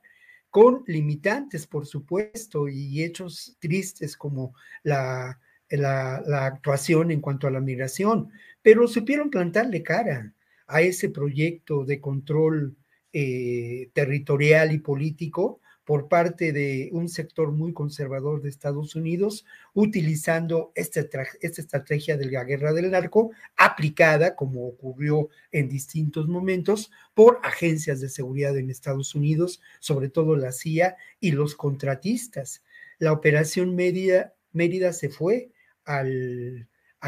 [0.50, 8.32] con limitantes, por supuesto, y hechos tristes como la, actuación en cuanto a la migración,
[8.62, 10.34] pero supieron plantarle cara
[10.66, 12.76] a ese proyecto de control
[13.14, 20.74] eh, territorial y político por parte de un sector muy conservador de Estados Unidos, utilizando
[20.76, 21.00] esta,
[21.40, 28.02] esta, estrategia de la guerra del narco, aplicada, como ocurrió en distintos momentos, por agencias
[28.02, 32.66] de seguridad en Estados Unidos, sobre todo la CIA y los contratistas.
[33.00, 34.34] La operación Mérida,
[34.92, 35.52] se fue
[35.86, 36.68] al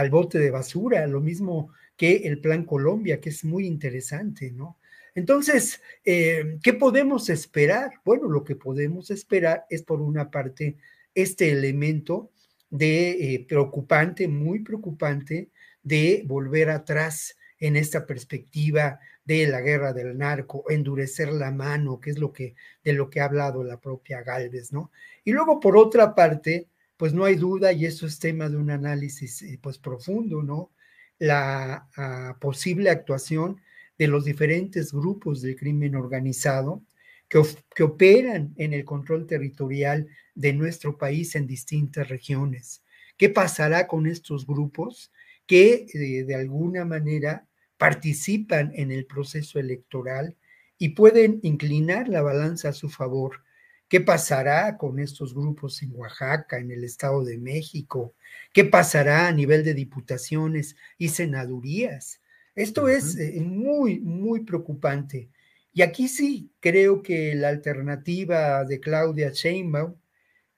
[0.09, 4.78] bote de basura, lo mismo que el Plan Colombia, que es muy interesante, ¿no?
[5.19, 7.91] Entonces, eh, ¿qué podemos esperar?
[8.05, 10.77] Bueno, lo que podemos esperar es, por una parte,
[11.13, 12.31] este elemento
[12.69, 15.49] de eh, preocupante, muy preocupante,
[15.83, 22.11] de volver atrás en esta perspectiva de la guerra del narco, endurecer la mano, que
[22.11, 24.89] es lo que de lo que ha hablado la propia Galvez, ¿no?
[25.25, 28.71] Y luego por otra parte, pues no hay duda y eso es tema de un
[28.71, 30.71] análisis eh, pues profundo, ¿no?
[31.17, 33.59] La ah, posible actuación
[33.99, 36.83] de los diferentes grupos del crimen organizado
[37.27, 37.41] que,
[37.75, 42.81] que, operan en el control territorial de nuestro país en distintas regiones.
[43.17, 45.11] ¿Qué pasará con estos grupos
[45.45, 47.45] que eh, de alguna manera
[47.77, 50.37] participan en el proceso electoral
[50.77, 53.43] y pueden inclinar la balanza a su favor?
[53.89, 58.13] ¿Qué pasará con estos grupos en Oaxaca, en el Estado de México?
[58.53, 62.18] ¿Qué pasará a nivel de diputaciones y senadurías?
[62.59, 65.29] Esto es eh, muy, muy preocupante.
[65.71, 69.95] Y aquí sí creo que la alternativa de Claudia Sheinbaum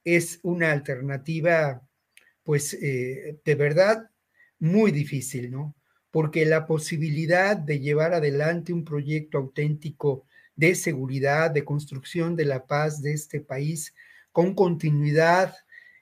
[0.04, 1.88] es una alternativa,
[2.42, 4.10] pues, eh, de verdad
[4.58, 5.76] muy difícil, ¿no?
[6.10, 12.66] Porque la posibilidad de llevar adelante un proyecto auténtico de seguridad, de construcción de la
[12.66, 13.94] paz de este país,
[14.32, 15.54] con continuidad,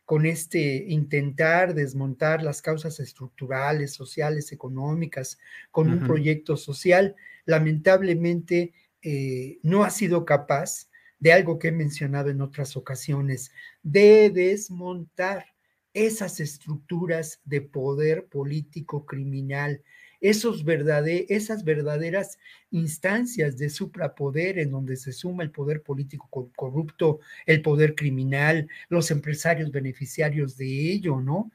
[0.09, 5.37] con este intentar desmontar las causas estructurales, sociales, económicas,
[5.69, 12.31] con un proyecto social, lamentablemente eh, no ha sido capaz de algo que he mencionado
[12.31, 13.51] en otras ocasiones,
[13.83, 15.45] de desmontar
[15.93, 19.83] esas estructuras de poder político criminal
[20.21, 22.37] esos esas verdaderas
[22.71, 29.11] instancias de suprapoder en donde se suma el poder político corrupto, el poder criminal, los
[29.11, 31.51] empresarios beneficiarios de ello, ¿no?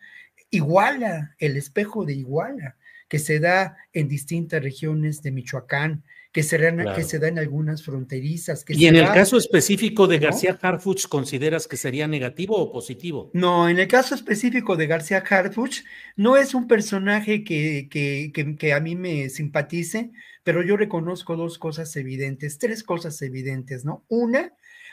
[0.50, 2.77] Iguala, el espejo de Iguala,
[3.09, 6.59] que se da en distintas regiones de Michoacán, que se,
[6.97, 8.64] que se da en algunas fronterizas.
[8.66, 13.31] ¿Y en el caso específico de García Harfuch, consideras que sería negativo o positivo?
[13.35, 15.85] No, en el caso específico de García Harfuch,
[16.16, 20.11] no es un personaje que, que, que, a mí me simpatice,
[20.42, 24.05] pero yo reconozco dos cosas evidentes, tres cosas evidentes, ¿no?
[24.09, 24.53] Una,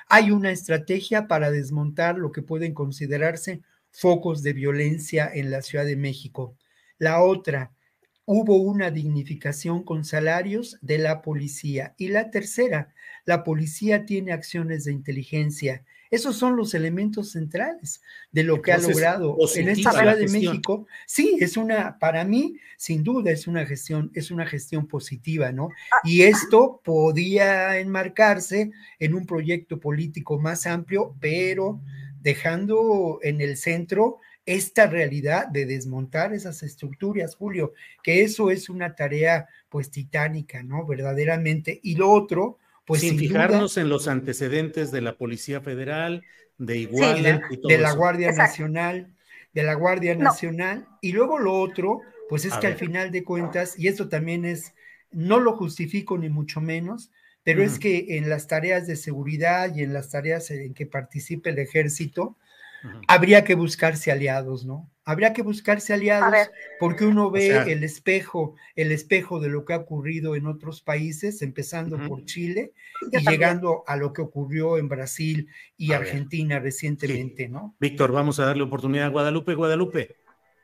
[0.10, 5.86] hay una estrategia para desmontar lo que pueden considerarse focos de violencia en la Ciudad
[5.86, 6.56] de México.
[7.00, 7.72] La otra,
[8.26, 11.96] hubo una dignificación con salarios de la policía.
[11.98, 12.94] Y la tercera,
[13.26, 15.84] la policía tiene acciones de inteligencia.
[16.10, 20.86] Esos son los elementos centrales de lo que ha logrado en esta Ciudad de México.
[21.08, 25.70] Sí, es una, para mí, sin duda, es una gestión, es una gestión positiva, ¿no?
[25.94, 31.82] Ah, y esto podía enmarcarse en un proyecto político más amplio, pero
[32.22, 37.74] dejando en el centro esta realidad de desmontar esas estructuras, Julio,
[38.04, 40.86] que eso es una tarea pues titánica, ¿no?
[40.86, 41.80] Verdaderamente.
[41.84, 43.02] Y lo otro, pues...
[43.02, 46.24] Sin, fijarnos en los antecedentes de la Policía Federal,
[46.58, 49.14] de Iguala de, la Guardia Nacional,
[49.54, 50.88] de la Guardia Nacional.
[51.02, 54.74] Y luego lo otro, pues es que al final de cuentas, y esto también es,
[55.12, 57.12] no lo justifico ni mucho menos,
[57.44, 61.50] pero es que en las tareas de seguridad y en las tareas en que participe
[61.50, 62.38] el ejército,
[63.08, 64.90] habría que buscarse aliados, ¿no?
[65.04, 66.34] Habría que buscarse aliados
[66.80, 71.42] porque uno ve el espejo, el espejo de lo que ha ocurrido en otros países,
[71.42, 72.74] empezando por Chile
[73.12, 77.76] y llegando a lo que ocurrió en Brasil y Argentina recientemente, ¿no?
[77.80, 79.56] Víctor, vamos a darle oportunidad a Guadalupe.
[79.56, 80.16] Guadalupe.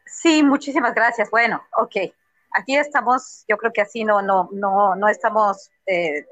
[0.06, 1.30] Sí, muchísimas gracias.
[1.32, 2.14] Bueno, ok
[2.52, 6.26] aquí estamos, yo creo que así no, no, no, no estamos, eh,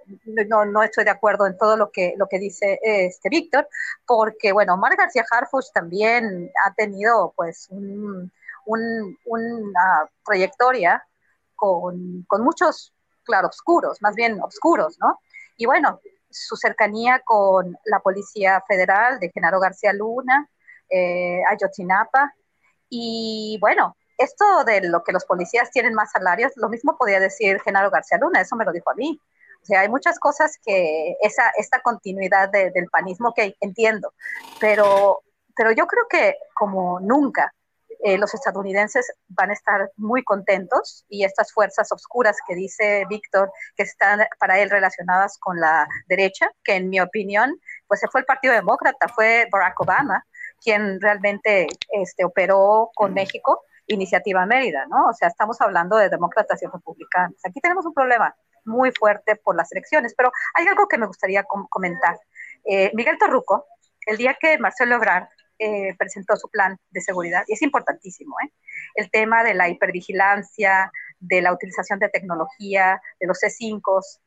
[0.47, 3.67] no, no estoy de acuerdo en todo lo que, lo que dice este Víctor,
[4.05, 8.31] porque bueno, Omar García Harfuch también ha tenido pues un,
[8.65, 11.05] una trayectoria
[11.55, 12.93] con, con muchos
[13.23, 15.19] claroscuros, más bien oscuros, ¿no?
[15.57, 15.99] Y bueno,
[16.29, 20.49] su cercanía con la Policía Federal de Genaro García Luna,
[20.89, 22.33] eh, Ayotzinapa,
[22.89, 27.59] y bueno, esto de lo que los policías tienen más salarios, lo mismo podía decir
[27.61, 29.19] Genaro García Luna, eso me lo dijo a mí.
[29.61, 34.13] O sea, hay muchas cosas que esa, esta continuidad del panismo que entiendo,
[34.59, 35.21] pero,
[35.55, 37.51] pero yo creo que como nunca
[38.03, 43.51] eh, los estadounidenses van a estar muy contentos y estas fuerzas oscuras que dice Víctor,
[43.75, 48.21] que están para él relacionadas con la derecha, que en mi opinión, pues se fue
[48.21, 50.23] el Partido Demócrata, fue Barack Obama
[50.61, 55.07] quien realmente este, operó con México, Iniciativa Mérida, ¿no?
[55.09, 57.37] O sea, estamos hablando de demócratas y republicanos.
[57.43, 61.43] Aquí tenemos un problema muy fuerte por las elecciones, pero hay algo que me gustaría
[61.43, 62.19] comentar.
[62.65, 63.65] Eh, Miguel Torruco,
[64.07, 65.27] el día que Marcelo Ebrard
[65.57, 68.51] eh, presentó su plan de seguridad, y es importantísimo, ¿eh?
[68.95, 73.81] el tema de la hipervigilancia, de la utilización de tecnología, de los C5,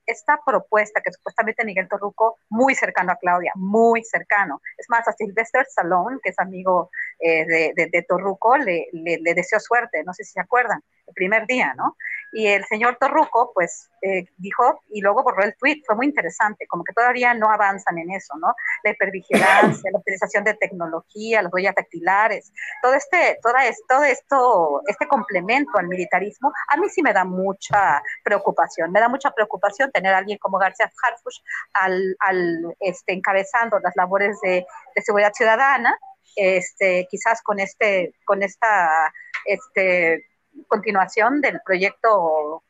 [0.08, 4.60] esta propuesta que supuestamente Miguel Torruco, muy cercano a Claudia, muy cercano.
[4.76, 6.90] Es más, a Sylvester Salón, que es amigo
[7.20, 11.14] eh, de, de, Torruco, le, le, le deseó suerte, no sé si se acuerdan, el
[11.14, 11.96] primer día, ¿no?
[12.32, 16.66] Y el señor Torruco, pues, eh, dijo, y luego borró el tweet, fue muy interesante,
[16.66, 18.54] como que todavía no avanzan en eso, ¿no?
[18.84, 22.52] La hipervigilancia, la utilización de tecnología, las huellas dactilares,
[22.82, 27.24] todo este, toda esto, todo esto, este complemento al militarismo, a mí sí me da
[27.24, 31.38] mucha preocupación, me da mucha preocupación tener a alguien como García Harfush
[31.74, 35.98] al, al este, encabezando las labores de, de seguridad ciudadana,
[36.36, 39.12] este, quizás con este, con esta,
[39.44, 40.24] este,
[40.66, 42.62] continuación del proyecto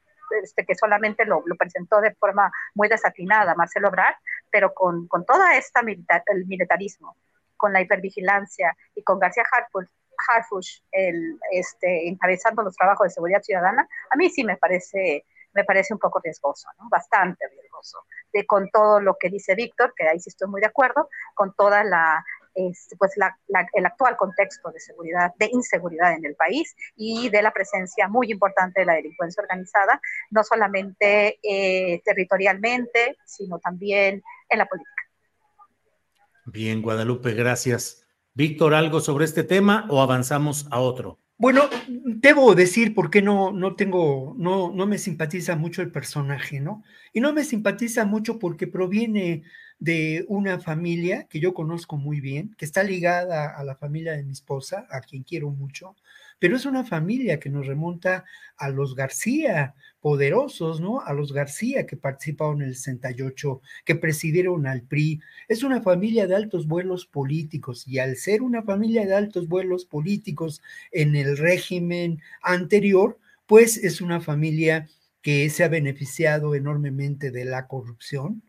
[0.43, 4.16] este, que solamente lo, presentó de forma muy desatinada Marcelo Obrar,
[4.51, 7.16] pero con, con toda esta el militarismo,
[7.57, 9.45] con la hipervigilancia y con García
[10.29, 15.24] Harfush, el, este, encabezando los trabajos de seguridad ciudadana, a mí sí me parece,
[15.55, 16.89] me parece un poco riesgoso, ¿no?
[16.91, 17.99] bastante riesgoso,
[18.33, 21.55] de, con todo lo que dice Víctor, que ahí sí estoy muy de acuerdo, con
[21.55, 22.25] toda la
[22.99, 23.13] pues
[23.73, 28.31] el actual contexto de seguridad, de inseguridad en el país y de la presencia muy
[28.31, 34.93] importante de la delincuencia organizada, no solamente eh, territorialmente, sino también en la política.
[36.47, 38.05] Bien, Guadalupe, gracias.
[38.35, 41.19] Víctor, ¿algo sobre este tema o avanzamos a otro?
[41.41, 46.59] Bueno, debo decir por qué no, no tengo, no, no me simpatiza mucho el personaje,
[46.61, 46.82] ¿no?
[47.12, 49.45] Y no me simpatiza mucho porque proviene
[49.78, 54.24] de una familia que yo conozco muy bien, que está ligada a la familia de
[54.24, 55.95] mi esposa, a quien quiero mucho,
[56.41, 58.24] pero es una familia que nos remonta
[58.57, 61.01] a los García, poderosos, ¿no?
[61.01, 65.21] A los García que participaron en el 68, que presidieron al PRI.
[65.49, 69.85] Es una familia de altos vuelos políticos y al ser una familia de altos vuelos
[69.85, 74.89] políticos en el régimen anterior, pues es una familia
[75.23, 78.43] que se ha beneficiado enormemente de la corrupción,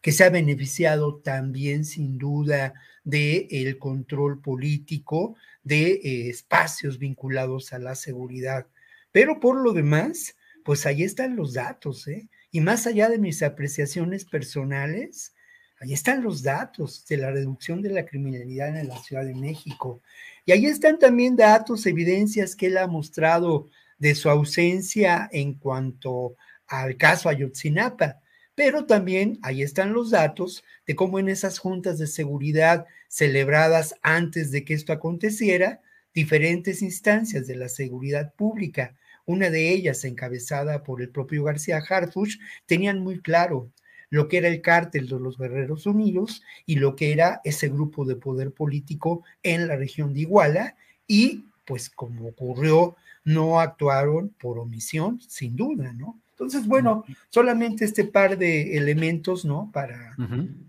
[0.00, 2.74] que se ha beneficiado también sin duda
[3.04, 8.66] del el control político de eh, espacios vinculados a la seguridad.
[9.12, 12.28] Pero por lo demás, pues ahí están los datos, ¿eh?
[12.50, 15.34] Y más allá de mis apreciaciones personales,
[15.80, 20.00] ahí están los datos de la reducción de la criminalidad en la Ciudad de México.
[20.46, 26.36] Y ahí están también datos, evidencias que él ha mostrado de su ausencia en cuanto
[26.66, 28.20] al caso Ayotzinapa.
[28.54, 34.50] Pero también ahí están los datos de cómo en esas juntas de seguridad celebradas antes
[34.50, 35.82] de que esto aconteciera,
[36.14, 38.94] diferentes instancias de la seguridad pública,
[39.26, 43.70] una de ellas encabezada por el propio García Harfuch, tenían muy claro
[44.10, 48.04] lo que era el cártel de los Guerreros Unidos y lo que era ese grupo
[48.04, 54.58] de poder político en la región de Iguala y pues como ocurrió, no actuaron por
[54.58, 56.20] omisión, sin duda, ¿no?
[56.30, 59.70] Entonces, bueno, solamente este par de elementos, ¿no?
[59.72, 60.16] Para,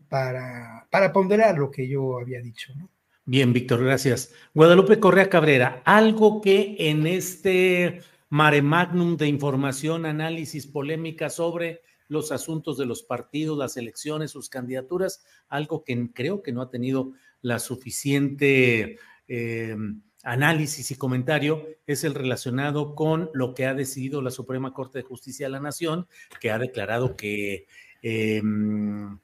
[0.09, 2.89] para, para ponderar lo que yo había dicho, ¿no?
[3.25, 4.31] Bien, Víctor, gracias.
[4.53, 8.01] Guadalupe Correa Cabrera, algo que en este
[8.35, 14.49] mare magnum de información, análisis, polémica sobre los asuntos de los partidos, las elecciones, sus
[14.49, 19.77] candidaturas, algo que creo que no ha tenido la suficiente eh,
[20.23, 25.05] análisis y comentario es el relacionado con lo que ha decidido la Suprema Corte de
[25.05, 26.05] Justicia de la Nación,
[26.41, 27.67] que ha declarado que
[28.01, 29.17] em,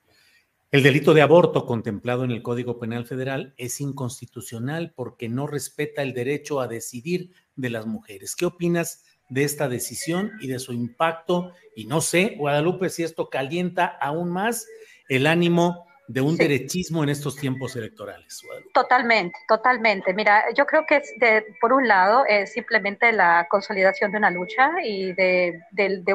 [0.71, 6.01] el delito de aborto contemplado en el Código Penal Federal es inconstitucional porque no respeta
[6.01, 8.37] el derecho a decidir de las mujeres.
[8.37, 11.51] ¿Qué opinas de esta decisión y de su impacto?
[11.75, 14.65] Y no sé, Guadalupe, si esto calienta aún más
[15.09, 18.41] el ánimo de un derechismo en estos tiempos electorales.
[18.73, 20.13] Totalmente, totalmente.
[20.13, 24.31] Mira, yo creo que es de, por un lado es simplemente la consolidación de una
[24.31, 25.59] lucha y de,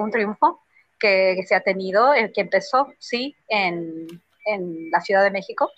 [0.01, 0.63] un triunfo
[0.99, 4.07] que, se ha tenido, que empezó, sí, en,
[4.47, 5.71] en la Ciudad de México.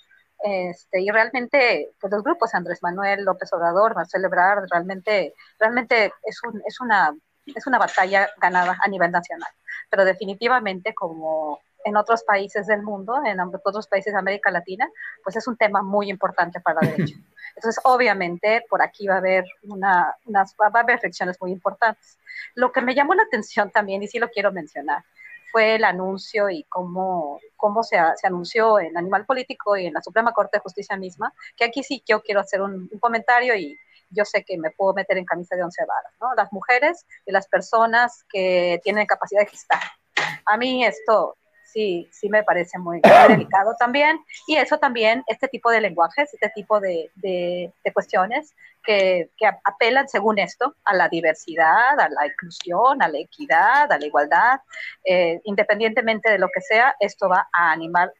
[0.45, 6.41] Este, y realmente, pues los grupos, Andrés Manuel, López Obrador, Marcelo Ebrard, realmente, realmente es,
[6.45, 7.13] un, es, una,
[7.47, 9.51] es una batalla ganada a nivel nacional.
[9.91, 14.89] Pero definitivamente, como en otros países del mundo, en otros países de América Latina,
[15.25, 17.17] pues es un tema muy importante para la derecha.
[17.57, 22.19] Entonces, obviamente, por aquí va a haber una, unas, va a haber reflexiones muy importantes.
[22.55, 25.05] Lo que me llamó la atención también, y sí lo quiero mencionar,
[25.51, 30.03] fue el anuncio y cómo, cómo se, se, anunció en Animal Político y en la
[30.03, 33.79] Suprema Corte de Justicia misma, que aquí sí yo quiero hacer un, un comentario y
[34.11, 36.35] yo sé que me puedo meter en camisa de once varas, ¿no?
[36.35, 39.83] Las mujeres y las personas que tienen capacidad de gestar.
[40.47, 41.37] A mí esto
[41.73, 44.19] sí, sí me parece muy, delicado también.
[44.47, 48.55] Y eso también, este tipo de lenguajes, este tipo de, de, cuestiones
[48.85, 53.99] que, que, apelan, según esto, a la diversidad, a la inclusión, a la equidad, a
[53.99, 54.61] la igualdad,
[55.05, 58.13] eh, independientemente de lo que sea, esto va a animar,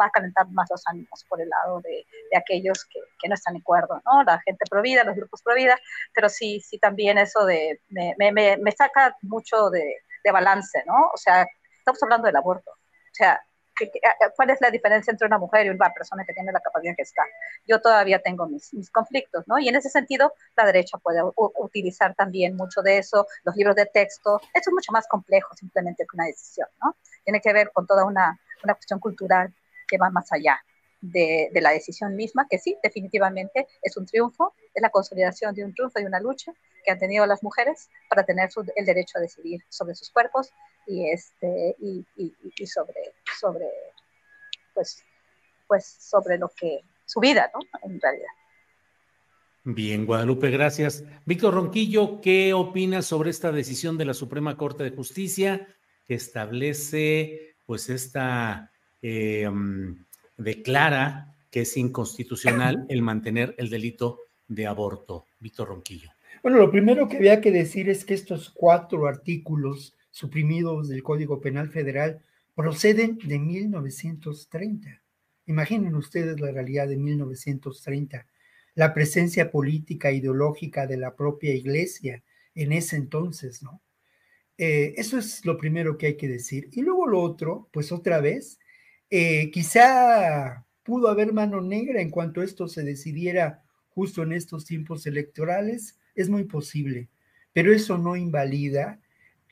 [0.00, 3.34] va a calentar más los ánimos por el lado de, de aquellos que, que, no
[3.34, 4.22] están de acuerdo, ¿no?
[4.22, 5.76] La gente provida, los grupos provida,
[6.14, 11.10] pero sí, sí también eso de, me, me, me saca mucho de, de balance, ¿no?
[11.12, 11.46] O sea,
[11.84, 12.70] estamos hablando del aborto.
[12.70, 13.40] O sea,
[14.36, 17.22] ¿cuál es la diferencia entre una mujer y una persona que tiene la capacidad está?
[17.66, 19.58] Yo todavía tengo mis, mis conflictos, ¿no?
[19.58, 23.84] Y en ese sentido, la derecha puede utilizar también mucho de eso, los libros de
[23.86, 24.40] texto.
[24.54, 26.96] Eso es mucho más complejo simplemente que una decisión, ¿no?
[27.22, 29.54] Tiene que ver con toda una, una cuestión cultural
[29.86, 30.58] que va más allá
[31.02, 35.64] de, de, la decisión misma, que sí, definitivamente es un triunfo, es la consolidación de
[35.64, 39.18] un triunfo y una lucha que han tenido las mujeres para tener su, el derecho
[39.18, 40.50] a decidir sobre sus cuerpos
[40.86, 43.66] y, este, y, y, y, sobre, sobre,
[44.72, 45.02] pues,
[45.66, 47.60] pues sobre lo que, su vida, ¿no?
[47.82, 48.28] En realidad.
[49.64, 51.04] Bien, Guadalupe, gracias.
[51.24, 55.66] Víctor Ronquillo, ¿qué opinas sobre esta decisión de la Suprema Corte de Justicia
[56.06, 58.70] que establece, pues, esta,
[59.00, 59.50] eh,
[60.36, 65.24] declara que es inconstitucional el mantener el delito de aborto?
[65.40, 66.10] Víctor Ronquillo.
[66.42, 71.40] Bueno, lo primero que había que decir es que estos cuatro artículos suprimidos del Código
[71.40, 72.20] Penal Federal
[72.54, 75.02] proceden de 1930.
[75.46, 78.24] Imaginen ustedes la realidad de 1930,
[78.76, 82.22] la presencia política ideológica de la propia iglesia
[82.54, 83.82] en ese entonces, ¿no?
[84.56, 86.68] Eh, eso es lo primero que hay que decir.
[86.70, 88.60] Y luego lo otro, pues otra vez,
[89.10, 95.08] eh, quizá pudo haber mano negra en cuanto esto se decidiera justo en estos tiempos
[95.08, 97.08] electorales, es muy posible,
[97.52, 99.00] pero eso no invalida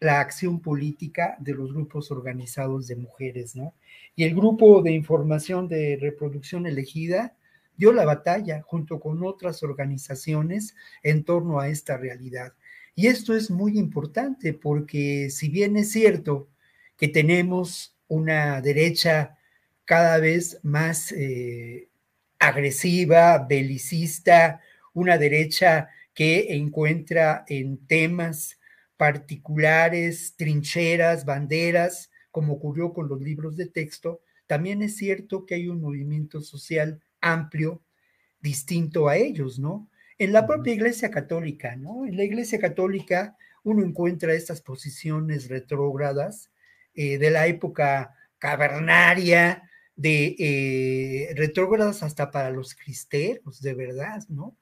[0.03, 3.72] la acción política de los grupos organizados de mujeres, ¿no?
[4.16, 7.36] Y el grupo de información de reproducción elegida
[7.76, 10.74] dio la batalla junto con otras organizaciones
[11.05, 12.53] en torno a esta realidad.
[12.96, 16.48] Y esto es muy importante porque si bien es cierto
[16.96, 19.38] que tenemos una derecha
[19.84, 21.88] cada vez más eh,
[22.40, 24.61] agresiva, belicista,
[24.94, 28.59] una derecha que encuentra en temas
[29.03, 35.66] particulares, trincheras, banderas, como ocurrió con los libros de texto, también es cierto que hay
[35.66, 37.82] un movimiento social amplio,
[38.40, 39.90] distinto a ellos, ¿no?
[40.18, 42.07] En la propia Iglesia Católica, ¿no?
[42.07, 46.53] En la Iglesia Católica uno encuentra estas posiciones retrógradas
[46.94, 54.57] eh, de la época cavernaria, de eh, retrógradas hasta para los cristeros, de verdad, ¿no?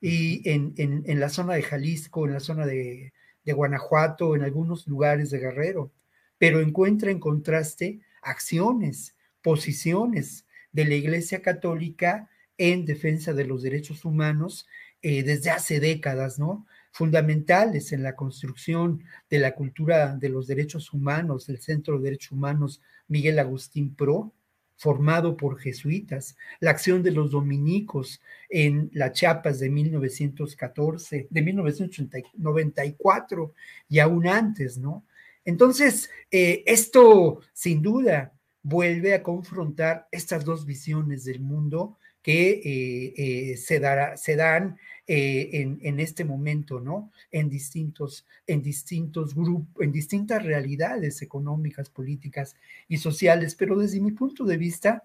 [0.00, 3.12] Y en, en, en la zona de Jalisco, en la zona de,
[3.46, 5.92] de Guanajuato, en algunos lugares de Guerrero,
[6.36, 12.28] pero encuentra en contraste acciones, posiciones de la Iglesia Católica
[12.58, 14.66] en defensa de los derechos humanos
[15.00, 16.66] eh, desde hace décadas, ¿no?
[16.90, 22.32] Fundamentales en la construcción de la cultura de los derechos humanos, el Centro de Derechos
[22.32, 24.34] Humanos Miguel Agustín Pro,
[24.76, 33.54] formado por jesuitas, la acción de los dominicos en la Chiapas de 1914, de 1994
[33.88, 35.04] y aún antes, ¿no?
[35.44, 43.14] Entonces, eh, esto sin duda vuelve a confrontar estas dos visiones del mundo que eh,
[43.16, 44.76] eh, se, dará, se, dan
[45.08, 47.12] eh, en, este momento, ¿no?
[47.30, 52.56] En distintos, en distintos grupos, en distintas realidades económicas, políticas
[52.88, 55.04] y sociales, pero desde mi punto de vista,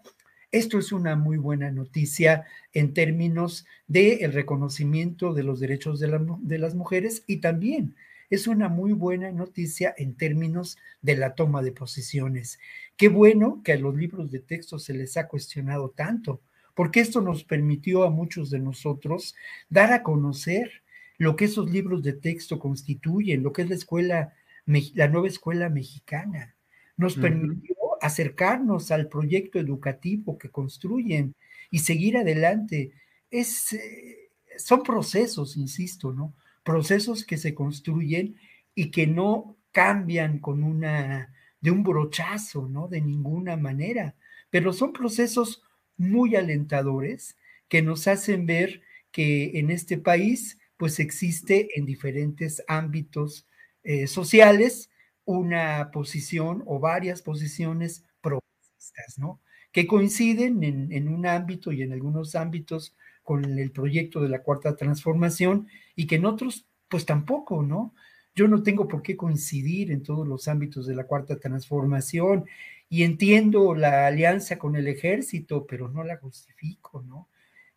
[0.52, 6.20] esto es una muy buena noticia en términos del el reconocimiento de los derechos de,
[6.41, 7.95] de las mujeres y también
[8.32, 12.60] es una muy buena noticia en términos de la toma de posiciones.
[12.97, 16.41] Qué bueno que a los libros de texto se les ha cuestionado tanto,
[16.74, 19.36] porque esto nos permitió a muchos de nosotros
[19.69, 20.84] dar a conocer
[21.17, 24.34] lo que esos libros de texto constituyen, lo que es la escuela,
[24.65, 26.55] la nueva escuela mexicana.
[26.97, 31.36] Nos permitió acercarnos al proyecto educativo que construyen
[31.69, 32.93] y seguir adelante.
[33.30, 36.34] Es, eh, son procesos, insisto, ¿no?
[36.63, 38.36] Procesos que se construyen
[38.76, 42.88] y que no cambian con una de un brochazo, ¿no?
[42.88, 44.15] De ninguna manera,
[44.49, 45.61] pero son procesos
[46.02, 47.38] muy alentadores
[47.70, 48.82] que nos hacen ver
[49.12, 53.47] que en este país pues existe en diferentes ámbitos
[53.84, 54.89] eh, sociales
[55.26, 59.39] una posición o varias posiciones progresistas, ¿no?
[59.72, 64.41] Que coinciden en, en, un ámbito y en algunos ámbitos con el proyecto de la
[64.41, 67.93] cuarta transformación y que en otros, pues tampoco, ¿no?
[68.34, 72.45] Yo no tengo por qué coincidir en todos los ámbitos de la cuarta transformación
[72.91, 77.29] y entiendo la alianza con el ejército, pero no la justifico, ¿no?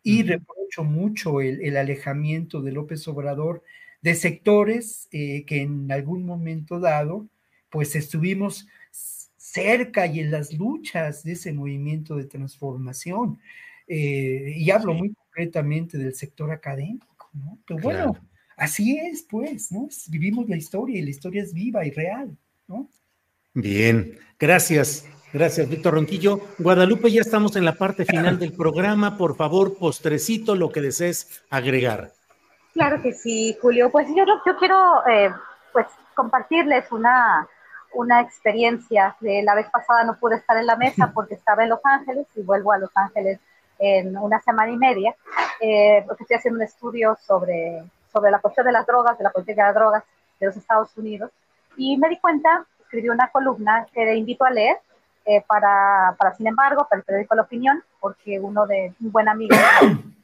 [0.03, 3.63] Y reprocho mucho el, el, alejamiento de López Obrador
[4.01, 7.29] de sectores eh, que en algún momento dado,
[7.69, 13.39] pues estuvimos cerca y en las luchas de ese movimiento de transformación.
[13.87, 17.57] Eh, y hablo muy concretamente del sector académico, ¿no?
[17.65, 18.17] Pero bueno,
[18.57, 19.87] así es, pues, ¿no?
[20.09, 22.37] Vivimos la historia y la historia es viva y real,
[22.67, 22.89] ¿no?
[23.55, 25.07] Bien, gracias.
[25.31, 26.39] Gracias, Víctor Ronquillo.
[26.59, 29.17] Guadalupe, ya estamos en la parte final del programa.
[29.17, 32.11] Por favor, postrecito, lo que desees agregar.
[32.73, 33.89] Claro que sí, Julio.
[33.91, 35.31] Pues yo, yo quiero eh,
[35.71, 37.47] pues, compartirles una,
[37.93, 39.15] una experiencia.
[39.21, 42.27] De la vez pasada no pude estar en la mesa porque estaba en Los Ángeles
[42.35, 43.39] y vuelvo a Los Ángeles
[43.79, 45.15] en una semana y media,
[45.61, 49.31] eh, porque estoy haciendo un estudio sobre, sobre la cuestión de las drogas, de la
[49.31, 50.03] política de las drogas
[50.41, 51.31] de los Estados Unidos.
[51.77, 54.77] Y me di cuenta, escribí una columna que le invito a leer
[55.25, 59.27] eh, para, para, sin embargo, para el periódico La Opinión, porque uno de un buen
[59.27, 59.55] amigo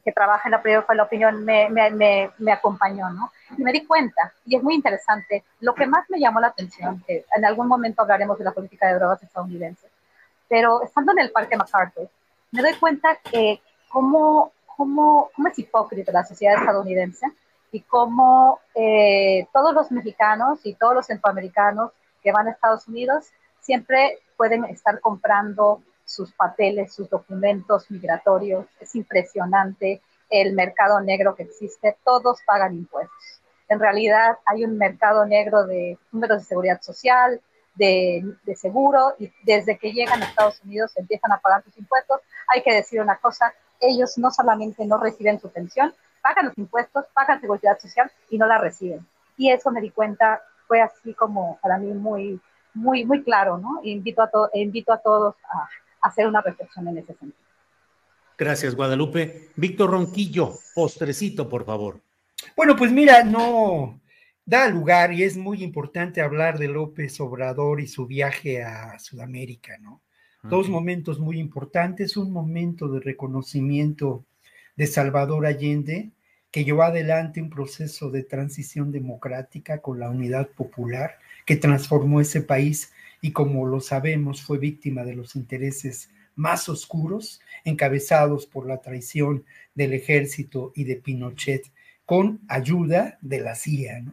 [0.04, 3.32] que trabaja en el periódico La Opinión me, me, me, me, acompañó, ¿no?
[3.58, 7.02] Y me di cuenta, y es muy interesante, lo que más me llamó la atención,
[7.06, 9.88] que en algún momento hablaremos de la política de drogas estadounidense,
[10.48, 12.08] pero estando en el Parque MacArthur,
[12.52, 17.26] me doy cuenta que cómo, cómo, cómo es hipócrita la sociedad estadounidense
[17.72, 21.90] y cómo eh, todos los mexicanos y todos los centroamericanos
[22.22, 23.26] que van a Estados Unidos
[23.60, 28.66] siempre pueden estar comprando sus papeles, sus documentos migratorios.
[28.80, 31.96] Es impresionante el mercado negro que existe.
[32.04, 33.40] Todos pagan impuestos.
[33.68, 37.40] En realidad hay un mercado negro de números de seguridad social,
[37.74, 42.20] de, seguro, y desde que llegan a Estados Unidos empiezan a pagar sus impuestos.
[42.48, 47.06] Hay que decir una cosa, ellos no solamente no reciben su pensión, pagan los impuestos,
[47.14, 49.06] pagan seguridad social y no la reciben.
[49.36, 50.42] Y eso me di cuenta,
[50.72, 52.40] fue así como para mí muy,
[52.72, 53.80] muy, muy claro, ¿no?
[53.82, 55.58] Invito a, to invito a todos a,
[56.00, 57.34] a hacer una reflexión en ese sentido.
[58.38, 59.50] Gracias, Guadalupe.
[59.54, 62.00] Víctor Ronquillo, postrecito, por favor.
[62.56, 64.00] Bueno, pues mira, no,
[64.46, 69.76] da lugar y es muy importante hablar de López Obrador y su viaje a Sudamérica,
[69.76, 70.00] ¿no?
[70.42, 74.24] Dos momentos muy importantes, un momento de reconocimiento
[74.74, 76.12] de Salvador Allende,
[76.52, 82.42] que llevó adelante un proceso de transición democrática con la unidad popular, que transformó ese
[82.42, 82.92] país
[83.22, 89.44] y como lo sabemos fue víctima de los intereses más oscuros, encabezados por la traición
[89.74, 91.62] del ejército y de Pinochet,
[92.04, 94.04] con ayuda de la CIA.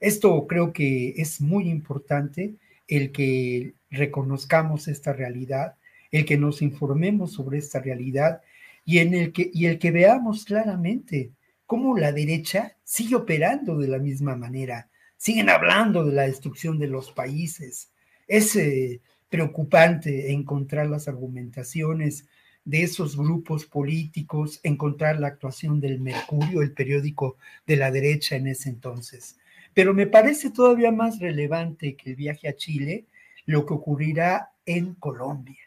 [0.00, 2.56] Esto creo que es muy importante,
[2.88, 5.76] el que reconozcamos esta realidad,
[6.10, 8.42] el que nos informemos sobre esta realidad
[8.84, 11.30] y, en el que, y el que veamos claramente
[11.66, 14.88] cómo la derecha sigue operando de la misma manera.
[15.16, 17.90] Siguen hablando de la destrucción de los países.
[18.28, 22.26] Es eh, preocupante encontrar las argumentaciones
[22.64, 27.36] de esos grupos políticos, encontrar la actuación del Mercurio, el periódico
[27.66, 29.38] de la derecha en ese entonces.
[29.72, 33.06] Pero me parece todavía más relevante que el viaje a Chile
[33.44, 35.58] lo que ocurrirá en Colombia.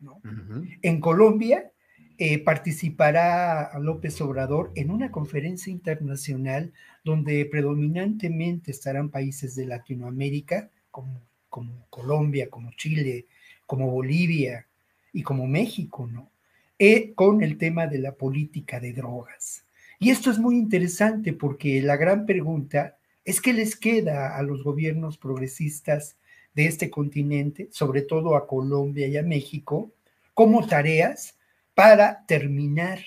[0.00, 0.14] ¿no?
[0.16, 0.78] Uh -huh.
[0.82, 1.70] En Colombia
[2.18, 6.72] eh, participará López Obrador en una conferencia internacional
[7.04, 11.20] donde predominantemente estarán países de Latinoamérica, como,
[11.90, 13.26] Colombia, como Chile,
[13.66, 14.66] como Bolivia
[15.12, 16.30] y como México, ¿no?
[16.78, 19.64] Eh, con el tema de la política de drogas.
[19.98, 24.62] Y esto es muy interesante porque la gran pregunta es que les queda a los
[24.62, 26.16] gobiernos progresistas
[26.54, 29.90] de este continente, sobre todo a Colombia y a México,
[30.34, 31.35] como tareas
[31.76, 33.00] para terminar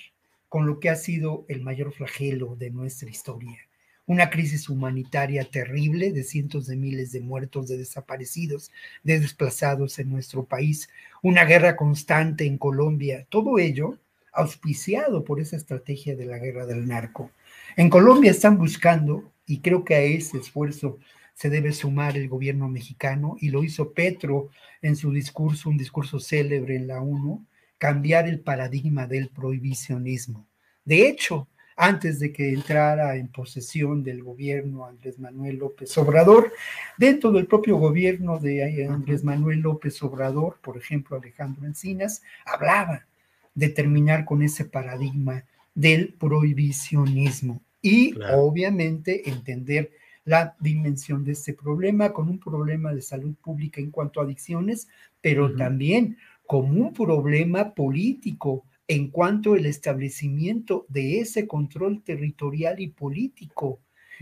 [0.47, 3.57] con lo que ha sido el mayor flagelo de nuestra historia.
[4.05, 10.11] Una crisis humanitaria terrible de cientos de miles de muertos, de desaparecidos, de desplazados en
[10.11, 10.87] nuestro país,
[11.23, 13.97] una guerra constante en Colombia, todo ello
[14.31, 17.31] auspiciado por esa estrategia de la guerra del narco.
[17.75, 20.99] En Colombia están buscando y creo que a ese esfuerzo
[21.33, 24.49] se debe sumar el gobierno mexicano y lo hizo Petro
[24.83, 27.47] en su discurso, un discurso célebre en la ONU,
[27.79, 30.47] cambiar el paradigma del prohibicionismo.
[30.85, 31.47] De hecho,
[31.79, 36.51] antes de que entrara en posesión del gobierno Andrés Manuel López Obrador.
[36.97, 43.07] Dentro del propio gobierno de Andrés Manuel López Obrador, por ejemplo, Alejandro Encinas, hablaba
[43.55, 49.91] de terminar con ese paradigma del prohibicionismo y obviamente entender
[50.25, 54.89] la dimensión de este problema con un problema de salud pública en cuanto a adicciones,
[55.21, 56.17] pero también
[56.49, 63.81] como un problema político en cuanto al establecimiento de ese control territorial y político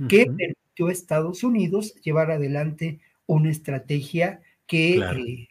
[0.09, 5.47] que permitió a Estados Unidos llevar adelante una estrategia que, eh,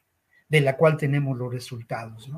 [0.51, 2.29] de la cual tenemos los resultados.
[2.29, 2.37] ¿no?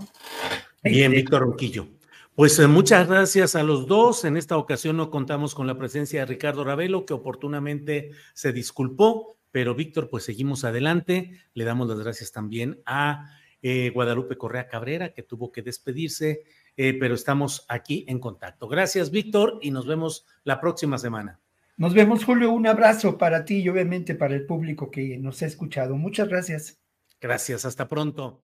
[0.85, 1.89] Bien, Víctor Roquillo.
[2.37, 4.25] Pues eh, muchas gracias a los dos.
[4.25, 9.37] En esta ocasión no contamos con la presencia de Ricardo Ravelo, que oportunamente se disculpó,
[9.51, 11.33] pero Víctor, pues seguimos adelante.
[11.55, 16.43] Le damos las gracias también a eh, Guadalupe Correa Cabrera, que tuvo que despedirse,
[16.77, 18.69] eh, pero estamos aquí en contacto.
[18.69, 21.41] Gracias, Víctor, y nos vemos la próxima semana.
[21.77, 22.53] Nos vemos, Julio.
[22.53, 25.97] Un abrazo para ti y obviamente para el público que nos ha escuchado.
[25.97, 26.81] Muchas gracias.
[27.21, 28.43] Gracias, hasta pronto.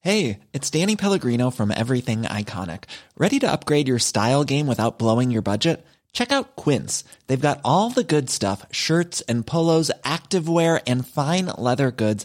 [0.00, 2.84] Hey, it's Danny Pellegrino from Everything Iconic.
[3.18, 5.84] ¿Ready to upgrade your style game without blowing your budget?
[6.12, 7.04] Check out Quince.
[7.26, 12.24] They've got all the good stuff shirts and polos, activewear, and fine leather goods,